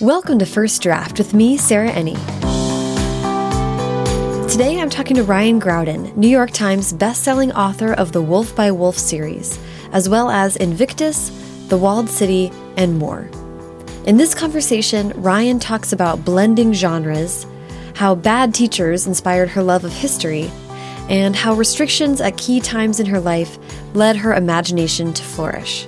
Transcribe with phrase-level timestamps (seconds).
[0.00, 2.14] Welcome to First Draft with me, Sarah Enni.
[4.48, 8.70] Today I'm talking to Ryan Graudin, New York Times bestselling author of the Wolf by
[8.70, 9.58] Wolf series,
[9.90, 11.32] as well as Invictus,
[11.66, 13.28] The Walled City, and more.
[14.06, 17.44] In this conversation, Ryan talks about blending genres,
[17.96, 20.48] how bad teachers inspired her love of history,
[21.08, 23.58] and how restrictions at key times in her life
[23.94, 25.86] led her imagination to flourish.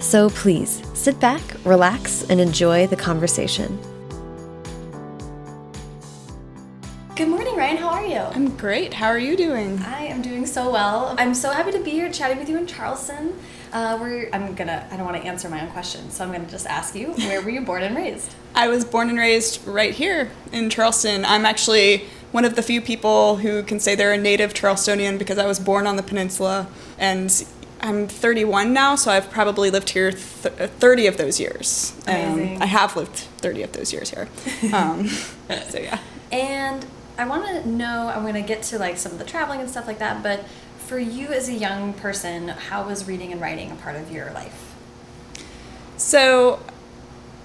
[0.00, 3.78] So please sit back, relax, and enjoy the conversation.
[7.14, 7.76] Good morning, Ryan.
[7.76, 8.16] How are you?
[8.16, 8.94] I'm great.
[8.94, 9.78] How are you doing?
[9.80, 11.14] I am doing so well.
[11.18, 13.38] I'm so happy to be here chatting with you in Charleston.
[13.74, 16.48] Uh, where I'm gonna, I don't want to answer my own question, so I'm gonna
[16.48, 18.34] just ask you, where were you born and raised?
[18.54, 21.26] I was born and raised right here in Charleston.
[21.26, 25.36] I'm actually one of the few people who can say they're a native Charlestonian because
[25.36, 27.30] I was born on the peninsula and
[27.82, 31.94] I'm 31 now, so I've probably lived here th 30 of those years.
[32.06, 32.56] Amazing.
[32.56, 34.28] Um, I have lived 30 of those years here.
[34.72, 35.98] Um, so yeah.
[36.30, 36.86] And
[37.18, 39.68] I want to know, I'm going to get to like some of the traveling and
[39.68, 40.44] stuff like that, but
[40.78, 44.30] for you as a young person, how was reading and writing a part of your
[44.32, 44.74] life?
[45.96, 46.60] So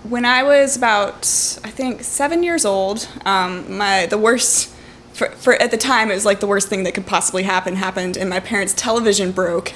[0.03, 1.23] when I was about,
[1.63, 4.74] I think, seven years old, um, my the worst
[5.15, 7.75] for, for at the time it was like the worst thing that could possibly happen
[7.75, 9.71] happened and my parents television broke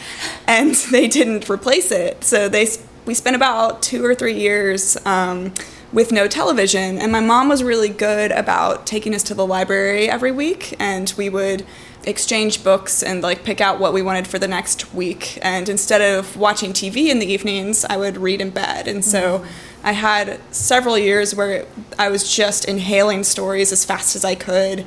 [0.45, 2.67] and they didn't replace it so they
[3.05, 5.51] we spent about two or three years um,
[5.91, 10.09] with no television and my mom was really good about taking us to the library
[10.09, 11.65] every week and we would
[12.03, 16.01] exchange books and like pick out what we wanted for the next week and instead
[16.01, 19.87] of watching tv in the evenings i would read in bed and so mm-hmm.
[19.87, 21.65] i had several years where
[21.97, 24.85] i was just inhaling stories as fast as i could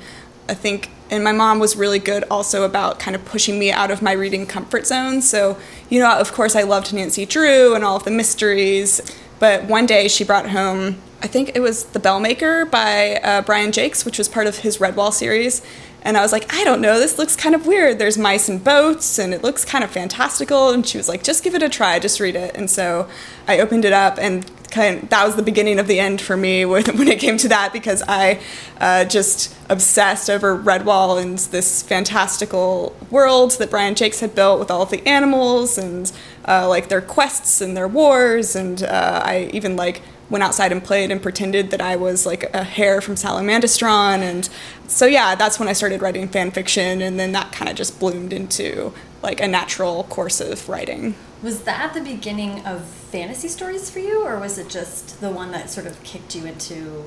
[0.52, 3.90] I think, and my mom was really good also about kind of pushing me out
[3.90, 5.22] of my reading comfort zone.
[5.22, 5.58] So,
[5.88, 9.00] you know, of course, I loved Nancy Drew and all of the mysteries.
[9.38, 13.72] But one day she brought home, I think it was The Bellmaker by uh, Brian
[13.72, 15.62] Jacques, which was part of his Redwall series.
[16.02, 17.98] And I was like, I don't know, this looks kind of weird.
[17.98, 20.70] There's mice and boats, and it looks kind of fantastical.
[20.70, 22.54] And she was like, just give it a try, just read it.
[22.54, 23.08] And so
[23.48, 26.36] I opened it up, and kind of, that was the beginning of the end for
[26.36, 28.40] me when, it came to that because I
[28.80, 34.70] uh, just obsessed over Redwall and this fantastical world that Brian Jacques had built with
[34.70, 36.10] all of the animals and
[36.48, 38.56] uh, like their quests and their wars.
[38.56, 42.52] And uh, I even like went outside and played and pretended that I was like
[42.54, 44.18] a hare from Salamandastron.
[44.20, 44.48] And
[44.88, 47.02] so, yeah, that's when I started writing fan fiction.
[47.02, 51.14] And then that kind of just bloomed into like a natural course of writing.
[51.42, 55.50] Was that the beginning of fantasy stories for you, or was it just the one
[55.52, 57.04] that sort of kicked you into?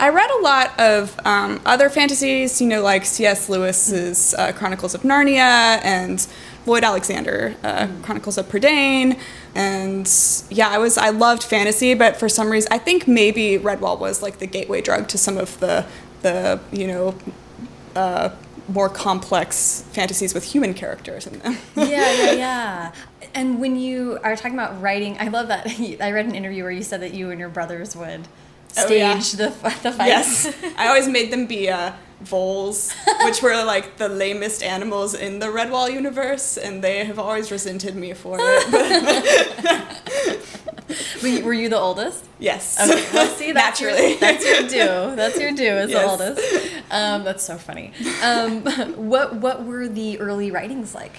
[0.00, 3.50] I read a lot of um, other fantasies, you know, like C.S.
[3.50, 6.26] Lewis's uh, Chronicles of Narnia and
[6.64, 8.02] Lloyd Alexander, uh, mm.
[8.02, 9.18] Chronicles of Prydain,
[9.54, 10.10] and
[10.50, 14.22] yeah, I was I loved fantasy, but for some reason, I think maybe Redwall was
[14.22, 15.84] like the gateway drug to some of the
[16.22, 17.14] the you know.
[17.94, 18.30] Uh,
[18.70, 21.58] more complex fantasies with human characters in them.
[21.76, 22.92] yeah, yeah, yeah.
[23.34, 25.66] And when you are talking about writing, I love that.
[26.00, 28.26] I read an interview where you said that you and your brothers would
[28.68, 29.14] stage oh, yeah.
[29.14, 29.48] the
[29.82, 30.44] the fights.
[30.44, 32.92] Yes, I always made them be uh, voles,
[33.24, 37.94] which were like the lamest animals in the Redwall universe, and they have always resented
[37.94, 39.84] me for it.
[41.44, 42.26] were you the oldest?
[42.38, 42.78] Yes.
[42.80, 43.04] Okay.
[43.12, 44.10] Well, see, that's Naturally.
[44.10, 45.16] Your, that's your due.
[45.16, 46.02] That's your due as yes.
[46.02, 46.74] the oldest.
[46.90, 47.92] Um, that's so funny.
[48.22, 48.62] Um,
[49.08, 51.18] what What were the early writings like?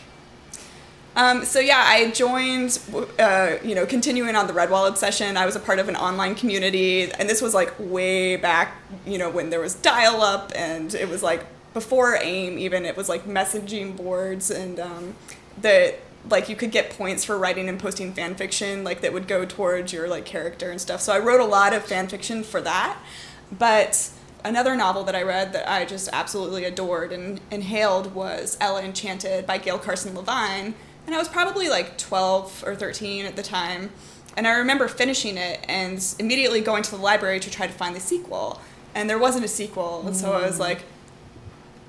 [1.16, 2.80] Um, so yeah, I joined,
[3.20, 5.36] uh, you know, continuing on the Redwall obsession.
[5.36, 9.18] I was a part of an online community, and this was like way back, you
[9.18, 12.86] know, when there was dial-up, and it was like before AIM even.
[12.86, 15.16] It was like messaging boards, and um,
[16.30, 19.46] like you could get points for writing and posting fan fiction, like that would go
[19.46, 21.02] towards your like character and stuff.
[21.02, 22.98] So I wrote a lot of fan fiction for that,
[23.52, 24.10] but
[24.44, 29.46] another novel that I read that I just absolutely adored and inhaled was Ella Enchanted
[29.46, 30.74] by Gail Carson Levine
[31.06, 33.92] and I was probably like 12 or 13 at the time.
[34.38, 37.96] And I remember finishing it and immediately going to the library to try to find
[37.96, 38.62] the sequel.
[38.96, 40.04] And there wasn't a sequel.
[40.06, 40.62] And so I was mm.
[40.62, 40.84] like,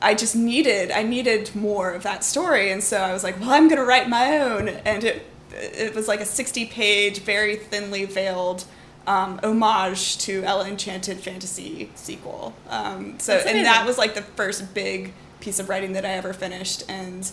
[0.01, 2.73] I just needed, I needed more of that story.
[2.73, 4.69] And so I was like, well, I'm going to write my own.
[4.69, 8.65] And it, it was like a 60 page, very thinly veiled
[9.07, 12.55] um, homage to Ella Enchanted fantasy sequel.
[12.69, 16.33] Um, so, and that was like the first big piece of writing that I ever
[16.33, 16.85] finished.
[16.89, 17.31] And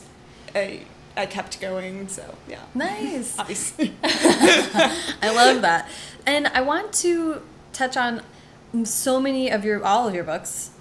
[0.53, 0.81] I,
[1.19, 2.07] I kept going.
[2.07, 2.61] So yeah.
[2.73, 3.37] Nice.
[3.37, 3.93] Obviously.
[4.03, 5.89] I love that,
[6.25, 7.41] and I want to
[7.73, 8.21] touch on
[8.83, 10.71] so many of your all of your books,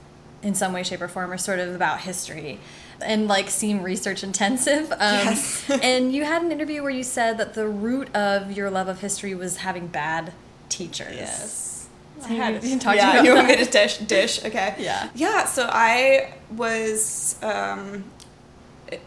[0.42, 2.60] in some way, shape, or form, are sort of about history.
[3.00, 4.92] And like seem research intensive.
[4.92, 5.70] Um, yes.
[5.82, 9.00] and you had an interview where you said that the root of your love of
[9.00, 10.32] history was having bad
[10.68, 11.14] teachers.
[11.14, 11.88] Yes.
[12.24, 14.44] I had you can talk to yeah, me about you want me to dish dish?
[14.44, 14.74] Okay.
[14.78, 15.10] Yeah.
[15.14, 15.44] Yeah.
[15.44, 18.04] So I was um,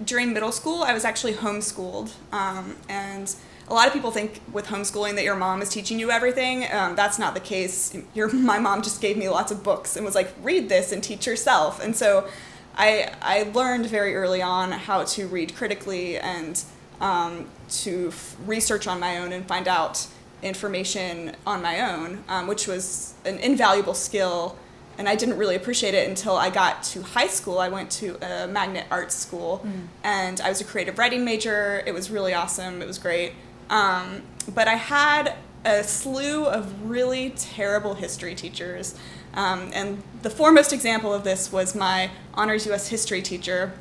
[0.03, 0.83] during middle school.
[0.83, 3.33] I was actually homeschooled, um, and
[3.67, 6.65] a lot of people think with homeschooling that your mom is teaching you everything.
[6.71, 7.95] Um, that's not the case.
[8.13, 11.01] Your my mom just gave me lots of books and was like, read this and
[11.03, 11.81] teach yourself.
[11.83, 12.27] And so
[12.75, 16.61] I I learned very early on how to read critically and
[16.99, 20.07] um, to f- research on my own and find out
[20.43, 24.57] information on my own, um, which was an invaluable skill.
[25.01, 27.57] And I didn't really appreciate it until I got to high school.
[27.57, 29.65] I went to a magnet arts school,
[30.03, 31.81] and I was a creative writing major.
[31.87, 32.83] It was really awesome.
[32.83, 33.33] It was great.
[33.71, 34.21] Um,
[34.53, 35.33] but I had
[35.65, 38.93] a slew of really terrible history teachers.
[39.33, 42.89] Um, and the foremost example of this was my honors U.S.
[42.89, 43.73] history teacher,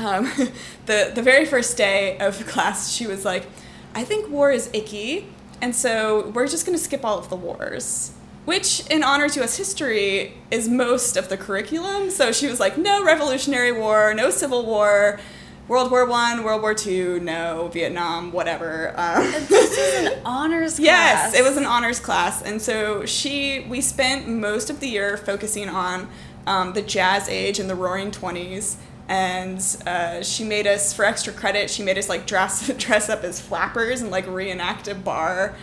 [0.00, 0.24] um,
[0.84, 3.46] the the very first day of class, she was like,
[3.94, 5.28] "I think war is icky,
[5.62, 8.12] and so we're just going to skip all of the wars."
[8.44, 9.56] Which, in honors U.S.
[9.56, 12.10] history, is most of the curriculum.
[12.10, 15.20] So she was like, "No Revolutionary War, no Civil War,
[15.68, 20.84] World War One, World War Two, no Vietnam, whatever." Um, This is an honors class.
[20.84, 25.16] Yes, it was an honors class, and so she we spent most of the year
[25.16, 26.08] focusing on
[26.46, 28.76] um, the Jazz Age and the Roaring Twenties,
[29.08, 31.70] and uh, she made us for extra credit.
[31.70, 35.54] She made us like dress dress up as flappers and like reenact a bar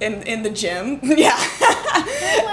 [0.00, 1.00] in in the gym.
[1.02, 1.38] yeah,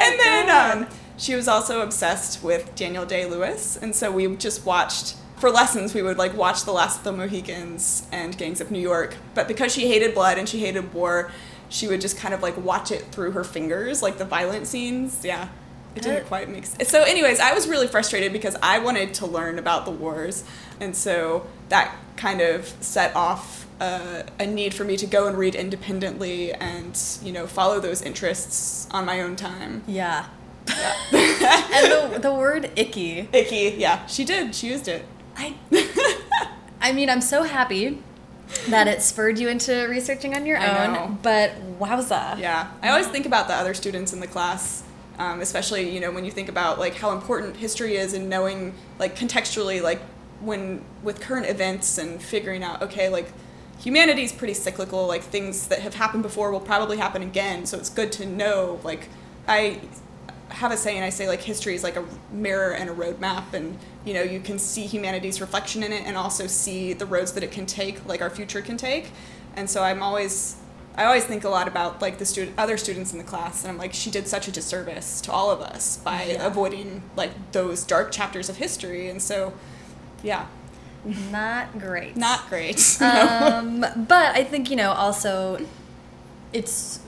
[0.01, 0.87] and then um,
[1.17, 5.93] she was also obsessed with Daniel Day Lewis, and so we just watched for lessons
[5.93, 9.17] we would like watch the last of the mohicans and gangs of new york.
[9.35, 11.31] But because she hated blood and she hated war
[11.67, 15.25] she would just kind of like watch it through her fingers like the violent scenes.
[15.25, 15.49] Yeah.
[15.95, 16.87] It didn't quite make sense.
[16.87, 20.45] So anyways i was really frustrated because i wanted to learn about the wars.
[20.79, 25.37] And so that kind of set off uh, a need for me to go and
[25.37, 29.83] read independently and you know follow those interests on my own time.
[29.87, 30.27] Yeah.
[30.67, 33.27] and the, the word icky.
[33.33, 34.05] icky yeah.
[34.05, 34.55] She did.
[34.55, 35.05] She used it.
[35.35, 35.55] I
[36.81, 38.01] I mean, I'm so happy
[38.67, 42.37] that it spurred you into researching on your own, but wowza.
[42.37, 44.83] Yeah, I always think about the other students in the class,
[45.17, 48.73] um, especially you know when you think about like how important history is and knowing
[48.99, 50.01] like contextually like
[50.43, 53.31] when with current events and figuring out okay like
[53.79, 57.65] humanity's pretty cyclical like things that have happened before will probably happen again.
[57.65, 59.09] So it's good to know like
[59.47, 59.81] I
[60.49, 63.53] have a saying I say like history is like a mirror and a roadmap.
[63.53, 67.33] And you know you can see humanity's reflection in it and also see the roads
[67.33, 69.11] that it can take like our future can take.
[69.55, 70.57] And so I'm always
[70.95, 73.63] I always think a lot about like the student other students in the class.
[73.63, 76.45] And I'm like she did such a disservice to all of us by Yeah.
[76.45, 79.09] avoiding like those dark chapters of history.
[79.09, 79.53] And so
[80.23, 80.47] yeah
[81.31, 82.15] Not great.
[82.15, 85.59] not great um, but I think you know also
[86.51, 86.99] it's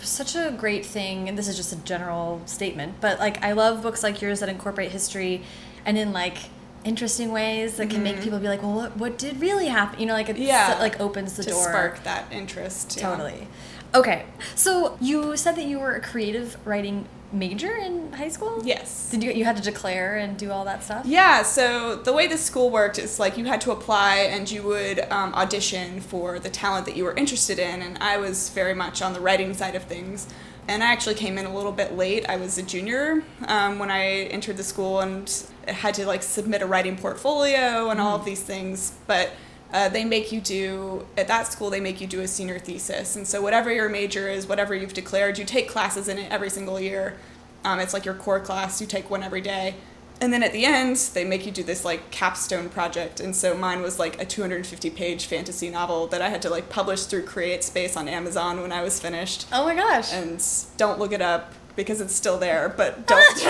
[0.00, 3.82] such a great thing and this is just a general statement but like I love
[3.82, 5.42] books like yours that incorporate history
[5.84, 6.38] and in like
[6.84, 10.06] interesting ways that can make people be like well what, what did really happen you
[10.06, 10.44] know like it Mm-hmm.
[10.46, 10.76] Yeah.
[10.78, 13.10] like opens the to door spark that interest yeah.
[13.10, 13.48] totally
[13.94, 19.10] okay so you said that you were a creative writing major in high school yes
[19.10, 22.26] did you you had to declare and do all that stuff Yeah, so the way
[22.26, 26.38] the school worked is like you had to apply and you would um, audition for
[26.38, 29.54] the talent that you were interested in, and I was very much on the writing
[29.54, 30.26] side of things.
[30.68, 32.28] And I actually came in a little bit late.
[32.28, 35.32] I was a junior um, when I entered the school and
[35.68, 38.92] had to like submit a writing portfolio and all of these things.
[39.06, 39.30] But
[39.72, 43.16] uh, they make you do at that school they make you do a senior thesis,
[43.16, 46.50] and so whatever your major is, whatever you've declared, you take classes in it every
[46.50, 47.16] single year.
[47.64, 48.80] Um, it's like your core class.
[48.80, 49.74] You take one every day.
[50.20, 53.20] And then at the end, they make you do this like capstone project.
[53.20, 56.70] And so mine was like a 250 page fantasy novel that I had to like
[56.70, 59.46] publish through Create Space on Amazon when I was finished.
[59.52, 60.42] oh my gosh And
[60.78, 63.42] don't look it up because it's still there, but don't.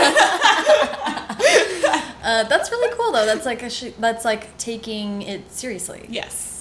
[2.23, 6.57] uh, that's really cool though that's like a sh- that's like taking it seriously yes.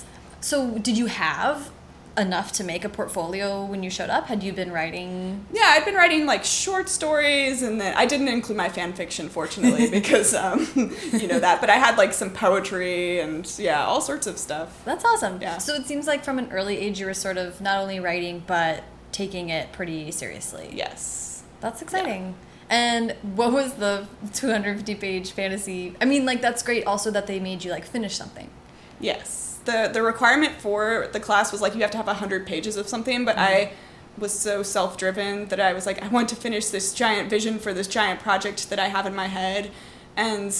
[0.46, 1.72] So, did you have
[2.18, 4.28] enough to make a portfolio when you showed up?
[4.28, 5.44] Had you been writing?
[5.52, 9.28] Yeah, I'd been writing like short stories, and then I didn't include my fan fiction,
[9.28, 10.60] fortunately, because um,
[11.12, 11.62] you know that.
[11.62, 14.84] But I had like some poetry and yeah, all sorts of stuff.
[14.86, 15.42] That's awesome.
[15.42, 15.58] Yeah.
[15.58, 18.44] So it seems like from an early age you were sort of not only writing
[18.46, 20.70] but taking it pretty seriously.
[20.74, 21.35] Yes.
[21.62, 22.36] That's exciting.
[22.70, 25.96] And what was the 250 page fantasy?
[26.02, 26.86] I mean, like that's great.
[26.86, 28.50] Also, that they made you like finish something.
[29.00, 29.60] Yes.
[29.66, 32.88] The the requirement for the class was like you have to have 100 pages of
[32.88, 34.22] something, but I mm-hmm.
[34.22, 37.74] was so self-driven that I was like I want to finish this giant vision for
[37.74, 39.72] this giant project that I have in my head
[40.16, 40.54] and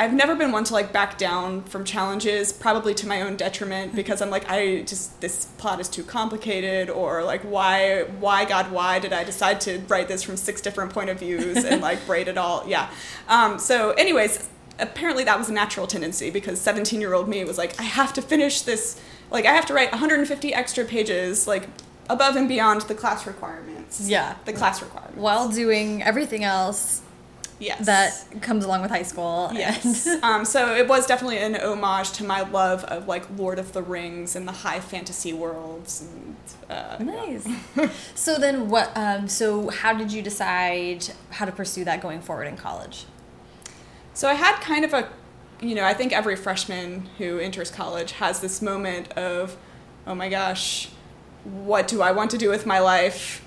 [0.00, 3.96] I've never been one to like back down from challenges, probably to my own detriment
[3.96, 8.70] because I'm like I just this plot is too complicated or like why why God
[8.70, 12.06] why did I decide to write this from six different point of views and like
[12.06, 12.90] braid it all yeah.
[13.28, 17.58] Um, so anyways, apparently that was a natural tendency because 17 year old me was
[17.58, 19.00] like I have to finish this
[19.32, 21.68] like I have to write 150 extra pages like
[22.08, 24.08] above and beyond the class requirements.
[24.08, 24.36] Yeah.
[24.44, 25.18] The class requirements.
[25.18, 27.02] While doing everything else
[27.58, 27.86] yes.
[27.86, 29.50] that comes along with high school.
[29.52, 30.06] Yes.
[30.22, 33.82] um, so it was definitely an homage to my love of like Lord of the
[33.82, 36.02] Rings and the high fantasy worlds.
[36.02, 36.36] And,
[36.70, 37.48] uh, nice.
[38.14, 38.90] so then, what?
[38.96, 43.06] Um, so how did you decide how to pursue that going forward in college?
[44.14, 45.08] So I had kind of a,
[45.60, 49.56] you know, I think every freshman who enters college has this moment of,
[50.06, 50.90] oh my gosh,
[51.44, 53.44] what do I want to do with my life?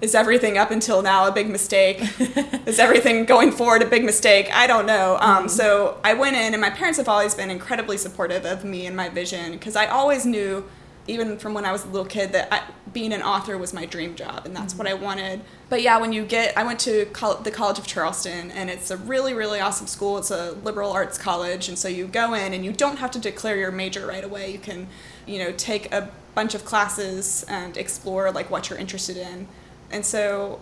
[0.00, 2.00] Is everything up until now a big mistake?
[2.66, 4.48] is everything going forward a big mistake?
[4.54, 5.18] I don't know.
[5.20, 5.48] Um, mm-hmm.
[5.48, 8.96] So I went in, and my parents have always been incredibly supportive of me and
[8.96, 10.64] my vision because I always knew,
[11.08, 12.62] even from when I was a little kid, that I,
[12.92, 14.84] being an author was my dream job, and that's mm-hmm.
[14.84, 15.40] what I wanted.
[15.68, 18.92] But yeah, when you get, I went to col- the College of Charleston, and it's
[18.92, 20.18] a really, really awesome school.
[20.18, 23.18] It's a liberal arts college, and so you go in, and you don't have to
[23.18, 24.52] declare your major right away.
[24.52, 24.86] You can,
[25.26, 29.48] you know, take a bunch of classes and explore like what you're interested in
[29.90, 30.60] and so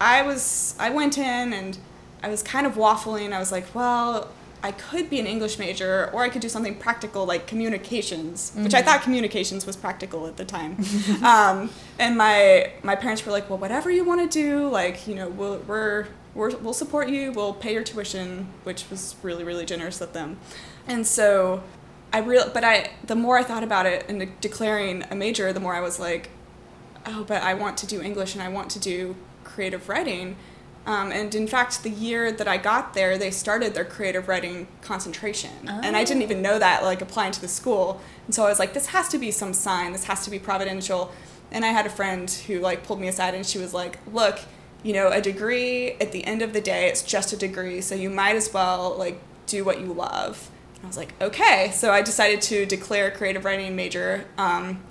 [0.00, 1.78] I was I went in and
[2.22, 3.32] I was kind of waffling.
[3.32, 4.30] I was like, well,
[4.62, 8.64] I could be an English major or I could do something practical like communications, mm-hmm.
[8.64, 8.88] which I mm-hmm.
[8.88, 10.76] thought communications was practical at the time.
[11.24, 15.14] um, and my my parents were like, well, whatever you want to do, like you
[15.14, 17.32] know, we'll, we're we're we'll support you.
[17.32, 20.38] We'll pay your tuition, which was really really generous of them.
[20.86, 21.62] And so
[22.12, 25.52] I real but I the more I thought about it and de- declaring a major,
[25.52, 26.30] the more I was like,
[27.06, 30.36] oh, but I want to do English and I want to do creative writing.
[30.86, 34.68] Um, and in fact, the year that I got there, they started their creative writing
[34.80, 35.50] concentration.
[35.68, 35.80] Oh.
[35.82, 38.00] And I didn't even know that, like applying to the school.
[38.26, 40.38] And so I was like, this has to be some sign, this has to be
[40.38, 41.12] providential.
[41.50, 44.38] And I had a friend who like pulled me aside and she was like, look,
[44.82, 47.80] you know, a degree at the end of the day, it's just a degree.
[47.80, 50.50] So you might as well like do what you love.
[50.76, 51.70] And I was like, okay.
[51.74, 54.24] So I decided to declare creative writing major.
[54.38, 54.82] Um,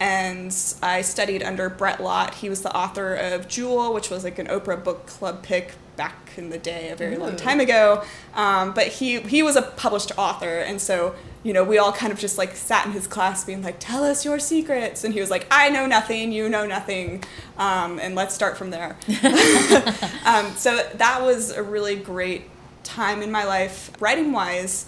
[0.00, 2.36] and I studied under Bret Lott.
[2.36, 6.32] He was the author of Jewel, which was like an Oprah book club pick back
[6.38, 7.18] in the day, a very Ooh.
[7.18, 8.02] long time ago.
[8.34, 12.10] Um, but he he was a published author, and so you know we all kind
[12.10, 15.20] of just like sat in his class, being like, "Tell us your secrets," and he
[15.20, 17.22] was like, "I know nothing, you know nothing,
[17.58, 18.96] um, and let's start from there."
[20.24, 22.44] um, so that was a really great
[22.84, 24.86] time in my life, writing wise.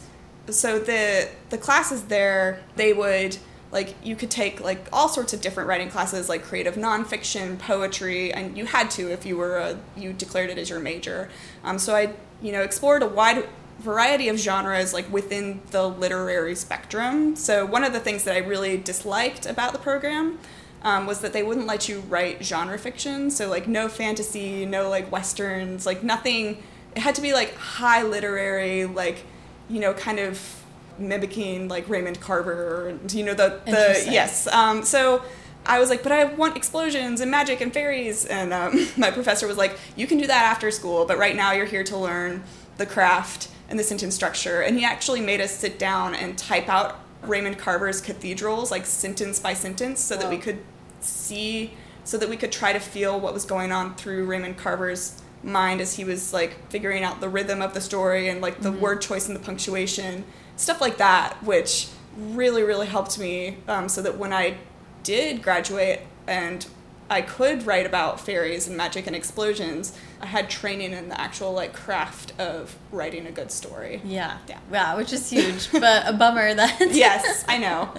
[0.48, 3.36] So the the classes there, they would
[3.72, 8.32] like you could take like all sorts of different writing classes like creative nonfiction poetry
[8.32, 11.28] and you had to if you were a you declared it as your major.
[11.64, 13.48] Um, so i you know explored a wide
[13.80, 17.34] variety of genres like within the literary spectrum.
[17.34, 20.38] So one of the things that i really disliked about the program
[20.82, 23.30] um, was that they wouldn't let you write genre fiction.
[23.30, 26.62] So like no fantasy no like westerns like nothing.
[26.94, 29.24] It had to be like high literary like
[29.70, 30.61] you know kind of
[30.98, 34.46] mimicking like Raymond Carver, and you know the the yes.
[34.46, 35.22] Um, so
[35.64, 39.46] I was like, but I want explosions and magic and fairies, and um, my professor
[39.46, 42.42] was like, you can do that after school, but right now you're here to learn
[42.78, 44.60] the craft and the sentence structure.
[44.60, 49.38] And he actually made us sit down and type out Raymond Carver's cathedrals like sentence
[49.38, 50.58] by sentence, so that we could
[51.00, 55.22] see, so that we could try to feel what was going on through Raymond Carver's
[55.44, 58.70] mind as he was like figuring out the rhythm of the story and like the
[58.70, 58.80] mm-hmm.
[58.80, 60.24] word choice and the punctuation
[60.62, 64.58] stuff like that, which really, really helped me um, so that when I
[65.02, 66.66] did graduate and
[67.10, 71.52] I could write about fairies and magic and explosions, I had training in the actual
[71.52, 74.00] like craft of writing a good story.
[74.04, 74.38] Yeah.
[74.48, 74.58] Yeah.
[74.70, 77.92] Yeah, which is huge, but a bummer that Yes, I know.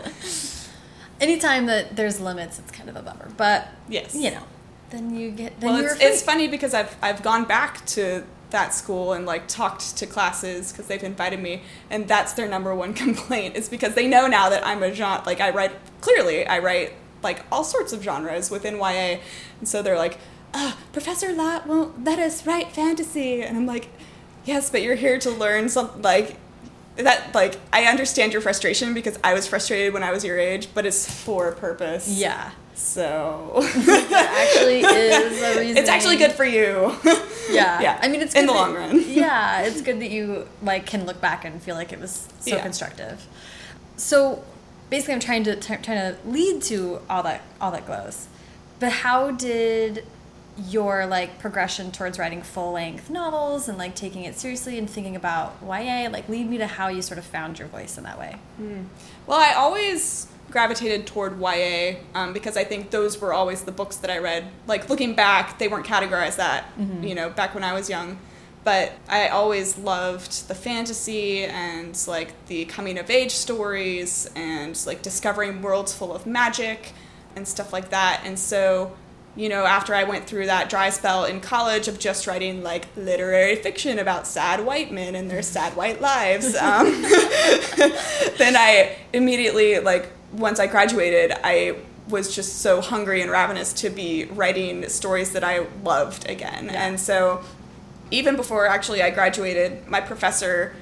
[1.21, 3.29] Anytime that there's limits, it's kind of a bummer.
[3.37, 4.15] But yes.
[4.15, 4.43] You know,
[4.89, 8.71] then you get then well, it's, it's funny because I've I've gone back to that
[8.73, 12.93] school and like talked to classes because they've invited me and that's their number one
[13.05, 16.59] complaint is because they know now that i'm a genre like i write clearly i
[16.59, 16.93] write
[17.23, 19.17] like all sorts of genres within ya
[19.59, 20.19] and so they're like
[20.53, 23.41] oh, professor lott won't let us write fantasy.
[23.41, 23.89] And i'm like
[24.45, 26.37] yes but you're here to learn something like
[26.95, 30.67] that like i understand your frustration because i was frustrated when i was your age
[30.75, 32.07] but it's for a purpose.
[32.07, 35.77] Yeah so actually is a reason.
[35.77, 36.95] It's actually good for you.
[37.49, 37.81] yeah.
[37.81, 37.99] Yeah.
[38.01, 39.03] I mean, it's in the that, long run.
[39.07, 42.55] yeah, it's good that you like can look back and feel like it was so
[42.55, 42.63] yeah.
[42.63, 43.25] constructive.
[43.97, 44.43] So
[44.89, 48.27] basically, I'm trying to trying to lead to all that all that glows.
[48.79, 50.05] But how did
[50.57, 55.15] your like progression towards writing full length novels and like taking it seriously and thinking
[55.15, 56.09] about YA?
[56.11, 58.35] Like, lead me to how you sort of found your voice in that way.
[58.61, 58.85] Mm.
[59.25, 63.97] Well, I always gravitated toward YA um, because I think those were always the books
[63.97, 64.45] that I read.
[64.67, 67.03] Like looking back, they weren't categorized that, mm-hmm.
[67.03, 68.19] you know, back when I was young.
[68.63, 75.01] But I always loved the fantasy and like the coming of age stories and like
[75.01, 76.93] discovering worlds full of magic
[77.35, 78.21] and stuff like that.
[78.23, 78.93] And so
[79.35, 82.85] you know, after I went through that dry spell in college of just writing like
[82.95, 86.85] literary fiction about sad white men and their sad white lives, um,
[88.37, 91.77] then I immediately, like, once I graduated, I
[92.09, 96.65] was just so hungry and ravenous to be writing stories that I loved again.
[96.65, 96.85] Yeah.
[96.85, 97.41] And so,
[98.11, 100.75] even before actually I graduated, my professor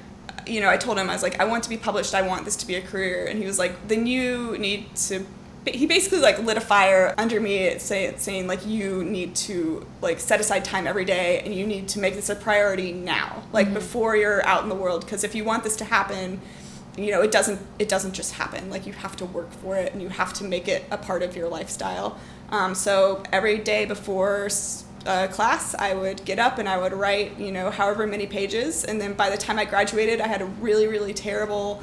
[0.44, 2.16] you know, I told him I was like, I want to be published.
[2.16, 5.24] I want this to be a career, and he was like, then you need to
[5.66, 10.18] he basically like lit a fire under me say, saying like you need to like
[10.18, 13.66] set aside time every day and you need to make this a priority now like
[13.66, 13.74] mm-hmm.
[13.74, 16.40] before you're out in the world because if you want this to happen
[16.96, 19.92] you know it doesn't it doesn't just happen like you have to work for it
[19.92, 22.18] and you have to make it a part of your lifestyle
[22.50, 24.48] um, so every day before
[25.06, 28.84] uh, class i would get up and i would write you know however many pages
[28.84, 31.82] and then by the time i graduated i had a really really terrible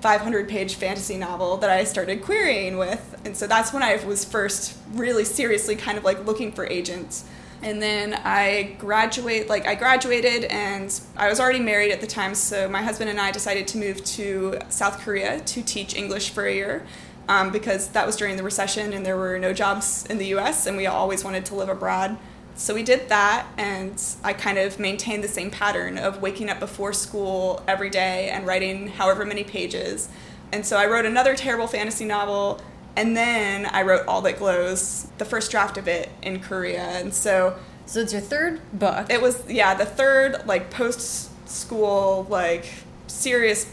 [0.00, 3.20] 500 page fantasy novel that I started querying with.
[3.24, 7.24] And so that's when I was first really seriously kind of like looking for agents.
[7.62, 12.34] And then I graduate like I graduated and I was already married at the time,
[12.34, 16.46] so my husband and I decided to move to South Korea to teach English for
[16.46, 16.86] a year.
[17.28, 20.66] Um, because that was during the recession and there were no jobs in the US
[20.66, 22.16] and we always wanted to live abroad.
[22.56, 26.60] So we did that, and I kind of maintained the same pattern of waking up
[26.60, 30.10] before school every day and writing however many pages.
[30.52, 32.60] And so I wrote another terrible fantasy novel,
[33.00, 36.82] and then I wrote All That Glows, the first draft of it in Korea.
[36.82, 37.56] And so.
[37.86, 39.10] So it's your third book?
[39.10, 42.66] It was, yeah, the third, like, post school, like,
[43.08, 43.66] serious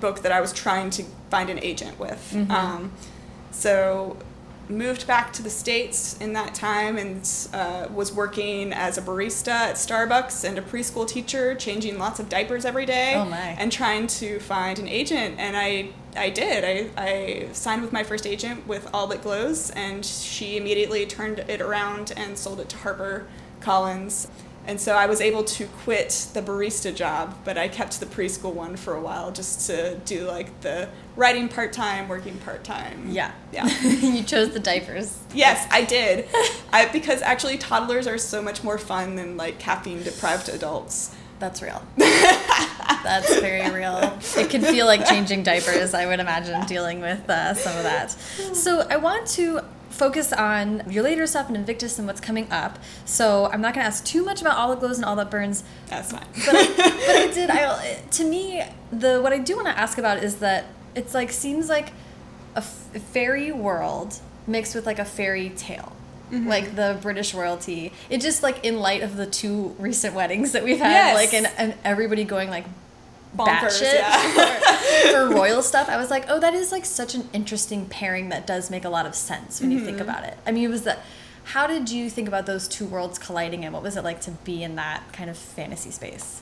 [0.00, 2.32] book that I was trying to find an agent with.
[2.34, 2.50] Mm-hmm.
[2.50, 2.92] Um,
[3.52, 4.16] so
[4.68, 9.48] moved back to the states in that time and uh, was working as a barista
[9.48, 14.06] at Starbucks and a preschool teacher, changing lots of diapers every day, oh and trying
[14.06, 15.38] to find an agent.
[15.38, 16.64] And I I did.
[16.64, 21.40] I, I signed with my first agent with All That Glows, and she immediately turned
[21.40, 23.26] it around and sold it to Harper
[23.60, 24.28] Collins.
[24.66, 28.54] And so I was able to quit the barista job, but I kept the preschool
[28.54, 33.10] one for a while just to do like the writing part time, working part time.
[33.10, 33.32] Yeah.
[33.52, 33.66] Yeah.
[33.82, 35.18] you chose the diapers.
[35.34, 36.28] Yes, I did.
[36.72, 41.14] I, because actually, toddlers are so much more fun than like caffeine deprived adults.
[41.38, 41.82] That's real.
[41.96, 44.18] That's very real.
[44.36, 48.10] It can feel like changing diapers, I would imagine, dealing with uh, some of that.
[48.12, 49.60] So I want to
[49.94, 52.78] focus on your later stuff and Invictus and what's coming up.
[53.04, 55.30] So I'm not going to ask too much about all that glows and all that
[55.30, 55.64] burns.
[55.88, 56.26] That's fine.
[56.46, 57.50] But I, but I did.
[57.50, 61.30] I to me the what I do want to ask about is that it's like
[61.30, 61.92] seems like
[62.56, 65.92] a fairy world mixed with like a fairy tale.
[66.30, 66.48] Mm -hmm.
[66.48, 70.62] Like the British royalty, it just like in light of the two recent weddings that
[70.62, 71.16] we've had, yes.
[71.20, 72.66] like and, and everybody going like
[73.36, 75.10] bonkers yeah.
[75.10, 75.88] for, for, royal stuff.
[75.88, 78.88] I was like, oh, that is like such an interesting pairing that does make a
[78.88, 79.80] lot of sense when mm -hmm.
[79.80, 80.08] you think mm-hmm.
[80.08, 80.36] about it.
[80.46, 80.98] I mean, it was that.
[81.52, 84.30] How did you think about those two worlds colliding, and what was it like to
[84.44, 86.40] be in that kind of fantasy space?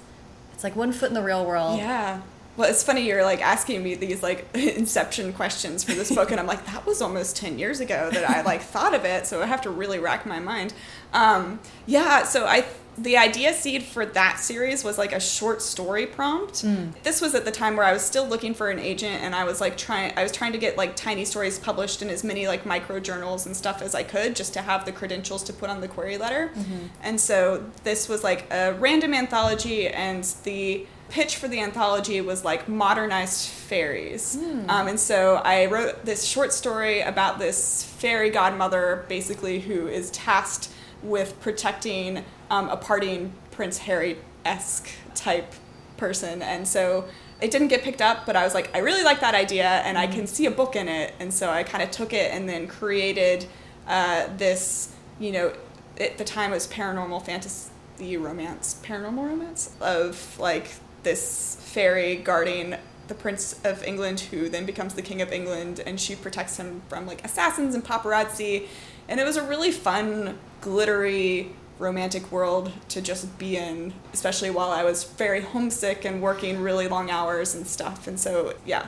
[0.54, 1.78] It's like one foot in the real world.
[1.78, 2.20] Yeah.
[2.56, 6.38] Well, it's funny you're like asking me these like inception questions for this book, and
[6.38, 9.42] I'm like, that was almost ten years ago that I like thought of it, so
[9.42, 10.74] I have to really rack my mind.
[11.12, 12.64] Um, yeah, so I
[12.98, 16.56] the idea seed for that series was like a short story prompt.
[16.56, 16.92] Mm.
[17.02, 19.44] This was at the time where I was still looking for an agent and I
[19.44, 22.46] was like trying I was trying to get like tiny stories published in as many
[22.46, 25.70] like micro journals and stuff as I could just to have the credentials to put
[25.70, 26.50] on the query letter.
[26.54, 26.86] Mm-hmm.
[27.02, 32.44] And so this was like a random anthology and the pitch for the anthology was
[32.44, 34.36] like modernized fairies.
[34.36, 34.68] Mm.
[34.68, 40.10] Um, and so I wrote this short story about this fairy godmother basically who is
[40.10, 40.70] tasked
[41.02, 45.54] with protecting um, a partying Prince Harry esque type
[45.96, 46.42] person.
[46.42, 47.08] And so
[47.40, 49.98] it didn't get picked up, but I was like, I really like that idea and
[49.98, 50.16] I mm-hmm.
[50.16, 51.14] can see a book in it.
[51.18, 53.46] And so I kind of took it and then created
[53.88, 55.52] uh, this, you know,
[55.98, 62.76] at the time it was paranormal fantasy romance, paranormal romance of like this fairy guarding
[63.08, 66.82] the Prince of England who then becomes the King of England and she protects him
[66.88, 68.68] from like assassins and paparazzi.
[69.08, 74.70] And it was a really fun, glittery, romantic world to just be in, especially while
[74.70, 78.06] I was very homesick and working really long hours and stuff.
[78.06, 78.86] And so, yeah.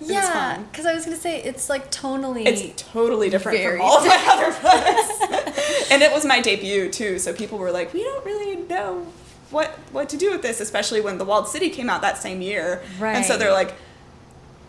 [0.00, 2.46] yeah, because I was gonna say it's like tonally.
[2.46, 5.90] It's totally different from all of my other books.
[5.92, 9.06] and it was my debut too, so people were like, we don't really know
[9.50, 12.40] what what to do with this, especially when the Walled City came out that same
[12.40, 12.82] year.
[12.98, 13.14] Right.
[13.16, 13.74] And so they're like,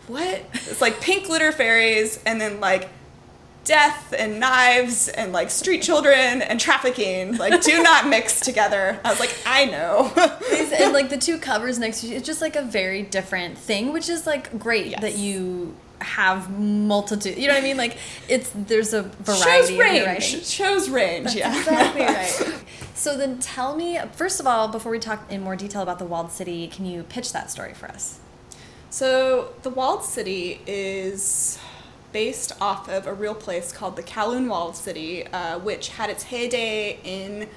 [0.07, 0.43] what?
[0.53, 2.89] It's like pink glitter fairies, and then like
[3.63, 7.37] death and knives and like street children and trafficking.
[7.37, 8.99] Like do not mix together.
[9.03, 10.11] I was like i know.
[10.77, 13.93] And like the two covers next to you it's just like a very different thing
[13.93, 15.01] which is like great Yes.
[15.01, 17.77] that you have multitude you know what i mean?
[17.77, 17.95] Like
[18.27, 20.45] it's there's a variety shows range.
[20.45, 21.57] shows range yeah.
[21.57, 22.63] exactly right.
[22.93, 26.05] So then tell me first of all before we talk in more detail about the
[26.05, 28.19] walled city can you pitch that story for us?
[28.89, 31.57] So the walled city is
[32.13, 36.99] based off of a real place called the Kowloon City, uh, which had its heyday
[37.03, 37.49] in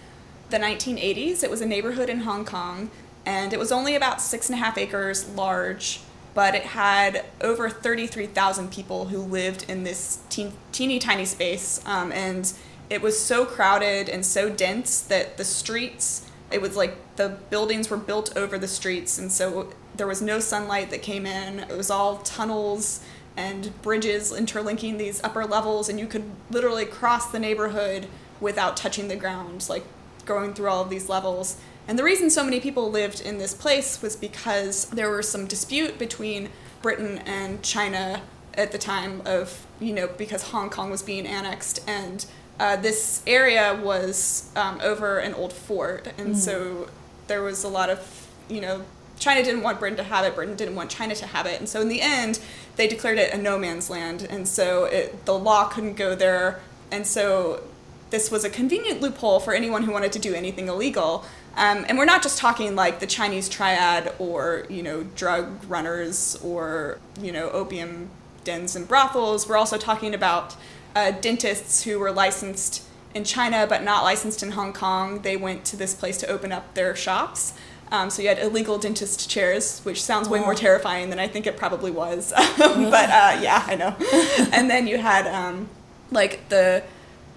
[0.50, 1.44] the 1980s.
[1.44, 2.90] It was a neighborhood in Hong Kong,
[3.24, 6.00] and it was only about six and a half acres large,
[6.34, 12.10] but it had over 33,000 people who lived in this teen, teeny tiny space, um,
[12.10, 12.52] and
[12.88, 17.90] it was so crowded and so dense that the streets it was like the buildings
[17.90, 21.76] were built over the streets and so there was no sunlight that came in it
[21.76, 23.04] was all tunnels
[23.36, 28.06] and bridges interlinking these upper levels and you could literally cross the neighborhood
[28.40, 29.84] without touching the ground like
[30.24, 31.56] going through all of these levels.
[31.88, 35.46] And the reason so many people lived in this place was because there was some
[35.46, 36.50] dispute between
[36.82, 38.20] britain and china
[38.54, 42.26] at the time of you know because hong kong was being annexed and
[42.58, 46.88] uh, this area was um, over an old fort, and so
[47.26, 48.82] there was a lot of, you know,
[49.18, 51.68] China didn't want Britain to have it, Britain didn't want China to have it, and
[51.68, 52.38] so in the end,
[52.76, 56.60] they declared it a no man's land, and so it, the law couldn't go there,
[56.90, 57.62] and so
[58.10, 61.24] this was a convenient loophole for anyone who wanted to do anything illegal.
[61.56, 66.38] Um, and we're not just talking like the Chinese triad or, you know, drug runners
[66.44, 68.10] or, you know, opium
[68.44, 69.48] dens and brothels.
[69.48, 70.54] We're also talking about
[70.94, 75.22] uh, dentists who were licensed in China but not licensed in Hong Kong.
[75.22, 77.54] They went to this place to open up their shops.
[77.92, 81.46] Um, so you had illegal dentist chairs, which sounds way more terrifying than I think
[81.46, 82.32] it probably was.
[82.58, 83.96] but uh, yeah, I know.
[84.52, 85.68] and then you had um,
[86.10, 86.82] like the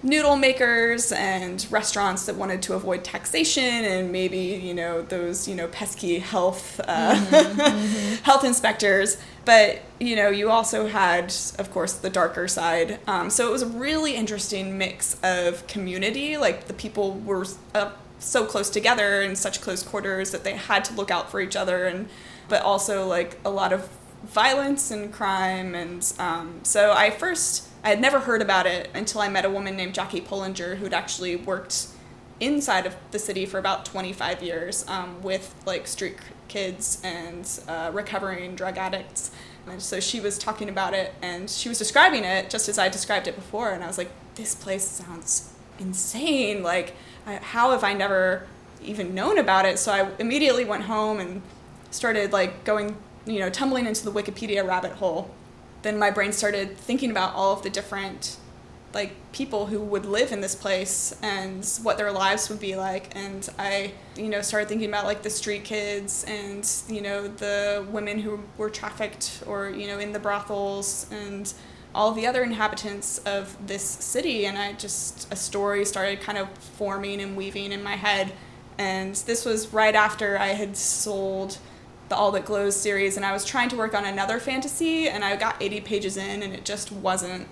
[0.02, 5.54] noodle makers and restaurants that wanted to avoid taxation and maybe you know those you
[5.54, 7.14] know pesky health uh,
[8.22, 9.18] health inspectors.
[9.44, 12.98] But you know you also had of course the darker side.
[13.06, 16.36] Um, so it was a really interesting mix of community.
[16.36, 20.84] Like the people were uh, so close together in such close quarters that they had
[20.84, 22.08] to look out for each other and
[22.48, 23.88] but also like a lot of
[24.24, 29.20] violence and crime and um, so i first i had never heard about it until
[29.20, 31.86] i met a woman named jackie Pullinger who'd actually worked
[32.40, 36.16] inside of the city for about 25 years um, with like street
[36.48, 39.30] kids and uh, recovering drug addicts.
[39.66, 42.88] And so she was talking about it and she was describing it just as i
[42.88, 47.92] described it before and i was like this place sounds insane like how have i
[47.92, 48.46] never
[48.82, 49.78] even known about it?
[49.78, 51.42] So i immediately went home and
[51.90, 55.30] started like going you know tumbling into the wikipedia rabbit hole.
[55.82, 58.36] Then my brain started thinking about all of the different
[58.92, 63.14] like people who would live in this place and what their lives would be like.
[63.14, 67.86] And i you know started thinking about like the street kids and you know the
[67.90, 71.52] women who were trafficked or you know in the brothels and
[71.94, 76.48] all the other inhabitants of this city and i just a story started kind of
[76.58, 78.32] forming and weaving in my head.
[78.78, 81.58] And this was right after i had sold
[82.08, 85.24] the all that glows series and i was trying to work on another fantasy and
[85.24, 87.46] i got 80 pages in and it just wasn't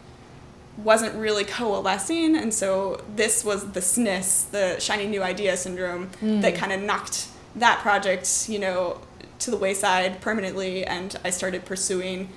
[0.79, 2.37] wasn't really coalescing.
[2.37, 6.40] And so this was the SNIS, the shiny new idea syndrome mm.
[6.40, 9.01] that kind of knocked that project, you know,
[9.40, 12.29] to the wayside permanently and I started pursuing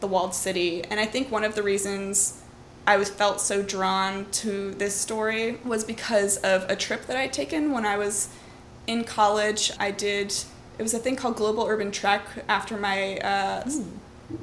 [0.00, 0.84] the walled city.
[0.84, 2.42] And I think one of the reasons
[2.86, 7.32] I was felt so drawn to this story was because of a trip that I'd
[7.32, 8.28] taken when I was
[8.86, 9.72] in college.
[9.78, 10.34] I did
[10.78, 13.70] it was a thing called Global Urban Trek after my uh,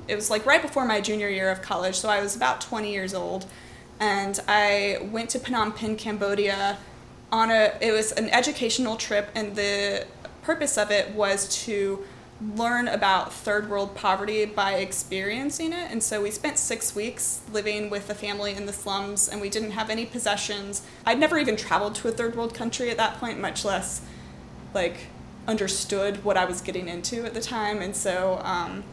[0.08, 2.92] it was like right before my junior year of college, so I was about 20
[2.92, 3.48] years old,
[4.00, 6.78] and I went to Phnom Penh, Cambodia,
[7.32, 7.74] on a.
[7.82, 10.06] It was an educational trip, and the
[10.44, 12.06] purpose of it was to
[12.56, 15.92] learn about third world poverty by experiencing it.
[15.92, 19.50] And so we spent six weeks living with a family in the slums, and we
[19.50, 20.84] didn't have any possessions.
[21.06, 24.02] I'd never even traveled to a third world country at that point, much less
[24.74, 25.08] like
[25.48, 28.40] understood what I was getting into at the time, and so.
[28.44, 28.84] Um,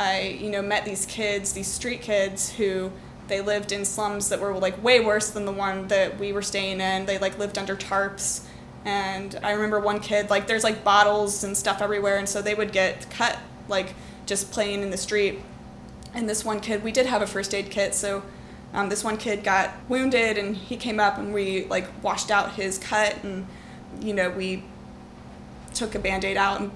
[0.00, 2.90] I, you know, met these kids, these street kids who
[3.28, 6.40] they lived in slums that were like way worse than the one that we were
[6.40, 7.04] staying in.
[7.04, 8.46] They like lived under tarps.
[8.84, 12.54] And I remember one kid, like there's like bottles and stuff everywhere, and so they
[12.54, 13.38] would get cut
[13.68, 13.94] like
[14.26, 15.40] just playing in the street.
[16.14, 18.22] And this one kid, we did have a first aid kit, so
[18.72, 22.52] Um, this one kid got wounded, and he came up, and we like washed out
[22.52, 23.46] his cut, and
[24.00, 24.62] you know we
[25.74, 26.70] took a band-aid out and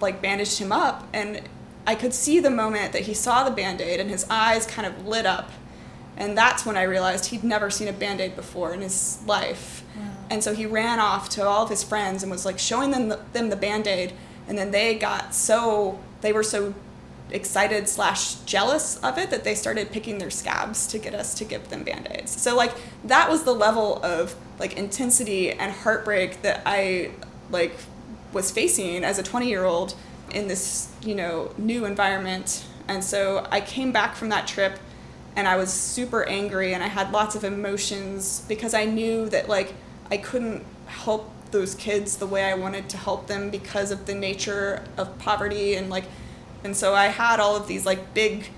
[0.00, 1.42] like bandaged him up, and
[1.86, 5.06] I could see the moment that he saw the band-aid, and his eyes kind of
[5.06, 5.50] lit up,
[6.16, 9.84] and that's when I realized he'd never seen a band-aid before in his life,
[10.30, 13.08] and so he ran off to all of his friends and was like showing them
[13.08, 14.12] the, them the band-aid,
[14.48, 16.74] and then they got so they were so
[17.32, 21.44] excited slash jealous of it that they started picking their scabs to get us to
[21.44, 22.40] give them band-aids.
[22.40, 22.72] So like
[23.04, 27.10] that was the level of like intensity and heartbreak that i
[27.50, 27.72] like
[28.32, 29.94] was facing as a 20 year old
[30.32, 32.64] in this you know new environment.
[32.88, 34.78] And so i came back from that trip
[35.36, 39.48] and i was super angry and i had lots of emotions because i knew that
[39.48, 39.74] like
[40.10, 44.14] i couldn't help those kids the way i wanted to help them because of the
[44.14, 46.04] nature of poverty and like
[46.64, 48.48] and so I had all of these like big